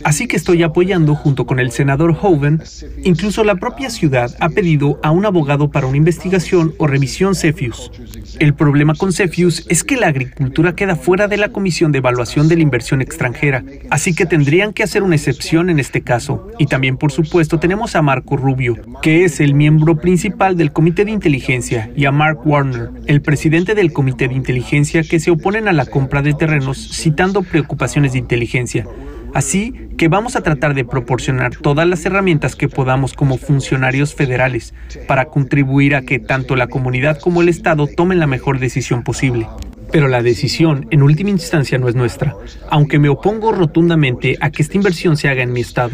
Así 0.03 0.27
que 0.27 0.35
estoy 0.35 0.63
apoyando 0.63 1.15
junto 1.15 1.45
con 1.45 1.59
el 1.59 1.71
senador 1.71 2.17
Hoven 2.21 2.61
Incluso 3.03 3.43
la 3.43 3.55
propia 3.55 3.89
ciudad 3.89 4.35
ha 4.39 4.49
pedido 4.49 4.99
a 5.03 5.11
un 5.11 5.25
abogado 5.25 5.71
para 5.71 5.87
una 5.87 5.97
investigación 5.97 6.73
o 6.77 6.87
revisión 6.87 7.35
CEFIUS. 7.35 7.91
El 8.39 8.53
problema 8.53 8.93
con 8.93 9.13
CEFIUS 9.13 9.65
es 9.69 9.83
que 9.83 9.97
la 9.97 10.07
agricultura 10.07 10.75
queda 10.75 10.95
fuera 10.95 11.27
de 11.27 11.37
la 11.37 11.49
Comisión 11.49 11.91
de 11.91 11.99
Evaluación 11.99 12.47
de 12.47 12.57
la 12.57 12.61
Inversión 12.61 13.01
Extranjera, 13.01 13.63
así 13.89 14.13
que 14.13 14.25
tendrían 14.25 14.73
que 14.73 14.83
hacer 14.83 15.03
una 15.03 15.15
excepción 15.15 15.69
en 15.69 15.79
este 15.79 16.01
caso. 16.01 16.49
Y 16.57 16.65
también, 16.65 16.97
por 16.97 17.11
supuesto, 17.11 17.59
tenemos 17.59 17.95
a 17.95 18.01
Marco 18.01 18.37
Rubio, 18.37 18.77
que 19.01 19.23
es 19.23 19.39
el 19.39 19.53
miembro 19.53 19.97
principal 19.97 20.57
del 20.57 20.71
Comité 20.71 21.05
de 21.05 21.11
Inteligencia, 21.11 21.91
y 21.95 22.05
a 22.05 22.11
Mark 22.11 22.45
Warner, 22.45 22.89
el 23.07 23.21
presidente 23.21 23.75
del 23.75 23.93
Comité 23.93 24.27
de 24.27 24.35
Inteligencia, 24.35 25.03
que 25.03 25.19
se 25.19 25.31
oponen 25.31 25.67
a 25.67 25.73
la 25.73 25.85
compra 25.85 26.21
de 26.21 26.33
terrenos 26.33 26.77
citando 26.77 27.43
preocupaciones 27.43 28.13
de 28.13 28.19
inteligencia. 28.19 28.85
Así 29.33 29.89
que 29.97 30.07
vamos 30.07 30.35
a 30.35 30.41
tratar 30.41 30.73
de 30.73 30.85
proporcionar 30.85 31.55
todas 31.55 31.87
las 31.87 32.05
herramientas 32.05 32.55
que 32.55 32.69
podamos 32.69 33.13
como 33.13 33.37
funcionarios 33.37 34.13
federales 34.15 34.73
para 35.07 35.25
contribuir 35.25 35.95
a 35.95 36.01
que 36.01 36.19
tanto 36.19 36.55
la 36.55 36.67
comunidad 36.67 37.19
como 37.19 37.41
el 37.41 37.49
Estado 37.49 37.87
tomen 37.87 38.19
la 38.19 38.27
mejor 38.27 38.59
decisión 38.59 39.03
posible. 39.03 39.47
Pero 39.91 40.07
la 40.07 40.21
decisión, 40.21 40.87
en 40.91 41.01
última 41.01 41.31
instancia, 41.31 41.77
no 41.77 41.89
es 41.89 41.95
nuestra, 41.95 42.35
aunque 42.69 42.99
me 42.99 43.09
opongo 43.09 43.51
rotundamente 43.51 44.37
a 44.39 44.51
que 44.51 44.61
esta 44.61 44.77
inversión 44.77 45.17
se 45.17 45.29
haga 45.29 45.41
en 45.41 45.51
mi 45.51 45.61
estado. 45.61 45.91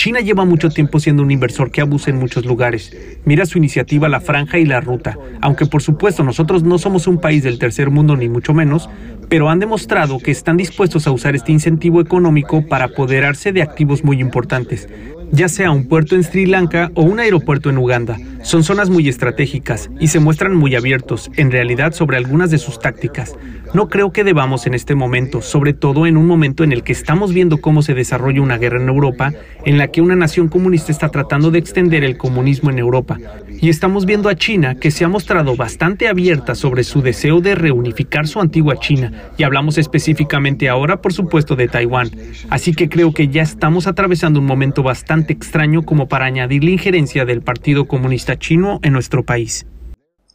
China 0.00 0.20
lleva 0.20 0.46
mucho 0.46 0.70
tiempo 0.70 0.98
siendo 0.98 1.22
un 1.22 1.30
inversor 1.30 1.70
que 1.70 1.82
abusa 1.82 2.08
en 2.08 2.16
muchos 2.16 2.46
lugares. 2.46 2.90
Mira 3.26 3.44
su 3.44 3.58
iniciativa 3.58 4.08
La 4.08 4.22
Franja 4.22 4.56
y 4.56 4.64
la 4.64 4.80
Ruta. 4.80 5.18
Aunque 5.42 5.66
por 5.66 5.82
supuesto 5.82 6.24
nosotros 6.24 6.62
no 6.62 6.78
somos 6.78 7.06
un 7.06 7.20
país 7.20 7.42
del 7.42 7.58
tercer 7.58 7.90
mundo 7.90 8.16
ni 8.16 8.26
mucho 8.26 8.54
menos, 8.54 8.88
pero 9.28 9.50
han 9.50 9.58
demostrado 9.58 10.18
que 10.18 10.30
están 10.30 10.56
dispuestos 10.56 11.06
a 11.06 11.10
usar 11.10 11.36
este 11.36 11.52
incentivo 11.52 12.00
económico 12.00 12.66
para 12.66 12.86
apoderarse 12.86 13.52
de 13.52 13.60
activos 13.60 14.02
muy 14.02 14.22
importantes, 14.22 14.88
ya 15.32 15.50
sea 15.50 15.70
un 15.70 15.86
puerto 15.86 16.16
en 16.16 16.24
Sri 16.24 16.46
Lanka 16.46 16.90
o 16.94 17.02
un 17.02 17.20
aeropuerto 17.20 17.68
en 17.68 17.76
Uganda. 17.76 18.16
Son 18.40 18.64
zonas 18.64 18.88
muy 18.88 19.06
estratégicas 19.06 19.90
y 20.00 20.08
se 20.08 20.18
muestran 20.18 20.56
muy 20.56 20.76
abiertos, 20.76 21.30
en 21.36 21.50
realidad, 21.50 21.92
sobre 21.92 22.16
algunas 22.16 22.50
de 22.50 22.56
sus 22.56 22.80
tácticas. 22.80 23.36
No 23.72 23.88
creo 23.88 24.10
que 24.10 24.24
debamos 24.24 24.66
en 24.66 24.74
este 24.74 24.96
momento, 24.96 25.42
sobre 25.42 25.74
todo 25.74 26.06
en 26.06 26.16
un 26.16 26.26
momento 26.26 26.64
en 26.64 26.72
el 26.72 26.82
que 26.82 26.90
estamos 26.92 27.32
viendo 27.32 27.60
cómo 27.60 27.82
se 27.82 27.94
desarrolla 27.94 28.42
una 28.42 28.58
guerra 28.58 28.82
en 28.82 28.88
Europa, 28.88 29.32
en 29.64 29.78
la 29.78 29.88
que 29.88 30.00
una 30.00 30.16
nación 30.16 30.48
comunista 30.48 30.90
está 30.90 31.10
tratando 31.10 31.52
de 31.52 31.60
extender 31.60 32.02
el 32.02 32.16
comunismo 32.16 32.70
en 32.70 32.80
Europa. 32.80 33.18
Y 33.60 33.68
estamos 33.68 34.06
viendo 34.06 34.28
a 34.28 34.34
China, 34.34 34.74
que 34.74 34.90
se 34.90 35.04
ha 35.04 35.08
mostrado 35.08 35.54
bastante 35.54 36.08
abierta 36.08 36.56
sobre 36.56 36.82
su 36.82 37.00
deseo 37.00 37.40
de 37.40 37.54
reunificar 37.54 38.26
su 38.26 38.40
antigua 38.40 38.80
China, 38.80 39.12
y 39.38 39.44
hablamos 39.44 39.78
específicamente 39.78 40.68
ahora, 40.68 41.00
por 41.00 41.12
supuesto, 41.12 41.54
de 41.54 41.68
Taiwán. 41.68 42.10
Así 42.48 42.74
que 42.74 42.88
creo 42.88 43.14
que 43.14 43.28
ya 43.28 43.42
estamos 43.42 43.86
atravesando 43.86 44.40
un 44.40 44.46
momento 44.46 44.82
bastante 44.82 45.32
extraño 45.32 45.82
como 45.82 46.08
para 46.08 46.24
añadir 46.24 46.64
la 46.64 46.70
injerencia 46.70 47.24
del 47.24 47.42
Partido 47.42 47.86
Comunista 47.86 48.36
Chino 48.36 48.80
en 48.82 48.94
nuestro 48.94 49.22
país. 49.24 49.64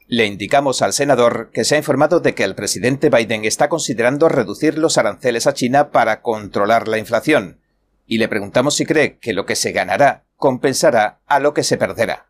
Le 0.07 0.27
indicamos 0.27 0.83
al 0.83 0.93
senador 0.93 1.49
que 1.51 1.63
se 1.63 1.73
ha 1.73 1.79
informado 1.79 2.19
de 2.19 2.35
que 2.35 2.43
el 2.43 2.53
presidente 2.53 3.09
Biden 3.09 3.43
está 3.43 3.69
considerando 3.69 4.29
reducir 4.29 4.77
los 4.77 4.99
aranceles 4.99 5.47
a 5.47 5.53
China 5.53 5.89
para 5.89 6.21
controlar 6.21 6.87
la 6.87 6.99
inflación, 6.99 7.59
y 8.05 8.19
le 8.19 8.27
preguntamos 8.27 8.75
si 8.75 8.85
cree 8.85 9.17
que 9.17 9.33
lo 9.33 9.47
que 9.47 9.55
se 9.55 9.71
ganará 9.71 10.25
compensará 10.35 11.21
a 11.25 11.39
lo 11.39 11.55
que 11.55 11.63
se 11.63 11.77
perderá. 11.77 12.27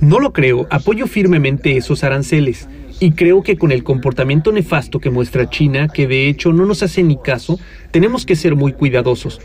No 0.00 0.18
lo 0.18 0.32
creo, 0.32 0.66
apoyo 0.68 1.06
firmemente 1.06 1.76
esos 1.76 2.02
aranceles. 2.02 2.68
Y 3.00 3.12
creo 3.12 3.42
que 3.42 3.56
con 3.56 3.72
el 3.72 3.84
comportamiento 3.84 4.52
nefasto 4.52 5.00
que 5.00 5.10
muestra 5.10 5.50
China, 5.50 5.88
que 5.88 6.06
de 6.06 6.28
hecho 6.28 6.52
no 6.52 6.64
nos 6.64 6.82
hace 6.82 7.02
ni 7.02 7.16
caso, 7.16 7.58
tenemos 7.90 8.24
que 8.24 8.36
ser 8.36 8.54
muy 8.54 8.72
cuidadosos. 8.72 9.40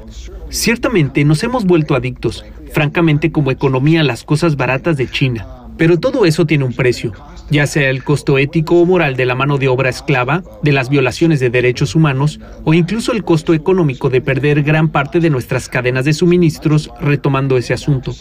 Ciertamente 0.49 1.25
nos 1.25 1.43
hemos 1.43 1.65
vuelto 1.65 1.95
adictos, 1.95 2.45
francamente 2.71 3.31
como 3.31 3.51
economía 3.51 4.01
a 4.01 4.05
las 4.05 4.23
cosas 4.23 4.55
baratas 4.55 4.97
de 4.97 5.09
China. 5.09 5.58
Pero 5.79 5.97
todo 5.97 6.25
eso 6.25 6.45
tiene 6.45 6.65
un 6.65 6.73
precio, 6.73 7.13
ya 7.49 7.65
sea 7.65 7.89
el 7.89 8.03
costo 8.03 8.37
ético 8.37 8.75
o 8.75 8.85
moral 8.85 9.15
de 9.15 9.25
la 9.25 9.33
mano 9.33 9.57
de 9.57 9.69
obra 9.69 9.89
esclava, 9.89 10.43
de 10.61 10.73
las 10.73 10.89
violaciones 10.89 11.39
de 11.39 11.49
derechos 11.49 11.95
humanos 11.95 12.41
o 12.65 12.73
incluso 12.73 13.13
el 13.13 13.23
costo 13.23 13.53
económico 13.53 14.09
de 14.09 14.19
perder 14.19 14.61
gran 14.61 14.89
parte 14.89 15.21
de 15.21 15.29
nuestras 15.29 15.69
cadenas 15.69 16.03
de 16.03 16.11
suministros 16.11 16.91
retomando 16.99 17.55
ese 17.55 17.73
asunto. 17.73 18.13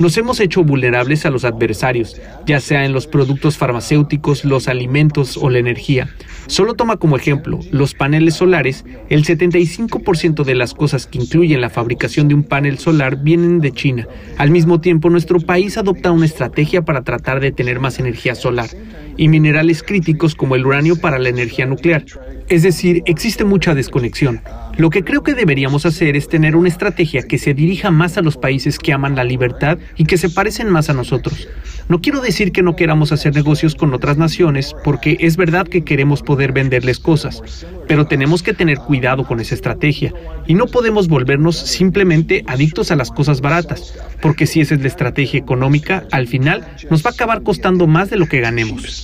Nos 0.00 0.16
hemos 0.16 0.40
hecho 0.40 0.64
vulnerables 0.64 1.24
a 1.24 1.30
los 1.30 1.44
adversarios, 1.44 2.20
ya 2.46 2.58
sea 2.58 2.84
en 2.84 2.92
los 2.92 3.06
productos 3.06 3.56
farmacéuticos, 3.56 4.44
los 4.44 4.66
alimentos 4.66 5.36
o 5.36 5.50
la 5.50 5.60
energía. 5.60 6.08
Solo 6.48 6.74
toma 6.74 6.96
como 6.96 7.16
ejemplo 7.16 7.60
los 7.70 7.94
paneles 7.94 8.34
solares, 8.34 8.84
el 9.08 9.24
75% 9.24 10.42
de 10.42 10.54
las 10.56 10.74
cosas 10.74 11.06
que 11.06 11.18
incluyen 11.18 11.60
la 11.60 11.70
fabricación 11.70 12.26
de 12.26 12.34
un 12.34 12.42
panel 12.42 12.78
solar 12.78 13.22
vienen 13.22 13.60
de 13.60 13.70
China. 13.70 14.08
Al 14.36 14.50
mismo 14.50 14.80
tiempo, 14.80 15.10
nuestro 15.10 15.38
país 15.38 15.78
adopta 15.78 16.10
una 16.10 16.26
estrategia 16.26 16.82
para 16.82 17.03
tratar 17.04 17.40
de 17.40 17.52
tener 17.52 17.80
más 17.80 17.98
energía 17.98 18.34
solar 18.34 18.68
y 19.16 19.28
minerales 19.28 19.82
críticos 19.82 20.34
como 20.34 20.56
el 20.56 20.66
uranio 20.66 20.96
para 20.96 21.18
la 21.18 21.28
energía 21.28 21.66
nuclear. 21.66 22.04
Es 22.48 22.62
decir, 22.62 23.02
existe 23.06 23.44
mucha 23.44 23.74
desconexión. 23.74 24.40
Lo 24.76 24.90
que 24.90 25.04
creo 25.04 25.22
que 25.22 25.34
deberíamos 25.34 25.86
hacer 25.86 26.16
es 26.16 26.28
tener 26.28 26.56
una 26.56 26.68
estrategia 26.68 27.22
que 27.22 27.38
se 27.38 27.54
dirija 27.54 27.90
más 27.90 28.18
a 28.18 28.22
los 28.22 28.36
países 28.36 28.78
que 28.78 28.92
aman 28.92 29.14
la 29.14 29.24
libertad 29.24 29.78
y 29.96 30.04
que 30.04 30.18
se 30.18 30.28
parecen 30.28 30.68
más 30.68 30.90
a 30.90 30.94
nosotros. 30.94 31.48
No 31.88 32.00
quiero 32.00 32.20
decir 32.20 32.50
que 32.50 32.62
no 32.62 32.76
queramos 32.76 33.12
hacer 33.12 33.34
negocios 33.34 33.74
con 33.74 33.92
otras 33.92 34.16
naciones, 34.16 34.74
porque 34.84 35.18
es 35.20 35.36
verdad 35.36 35.68
que 35.68 35.84
queremos 35.84 36.22
poder 36.22 36.52
venderles 36.52 36.98
cosas, 36.98 37.42
pero 37.86 38.06
tenemos 38.06 38.42
que 38.42 38.54
tener 38.54 38.78
cuidado 38.78 39.24
con 39.26 39.38
esa 39.38 39.54
estrategia 39.54 40.12
y 40.46 40.54
no 40.54 40.66
podemos 40.66 41.08
volvernos 41.08 41.56
simplemente 41.56 42.42
adictos 42.46 42.90
a 42.90 42.96
las 42.96 43.10
cosas 43.10 43.42
baratas, 43.42 43.94
porque 44.22 44.46
si 44.46 44.60
esa 44.62 44.74
es 44.74 44.80
la 44.80 44.88
estrategia 44.88 45.38
económica, 45.38 46.04
al 46.10 46.26
final 46.26 46.66
nos 46.90 47.04
va 47.04 47.10
a 47.10 47.12
acabar 47.12 47.42
costando 47.42 47.86
más 47.86 48.08
de 48.08 48.16
lo 48.16 48.26
que 48.26 48.40
ganemos. 48.40 49.03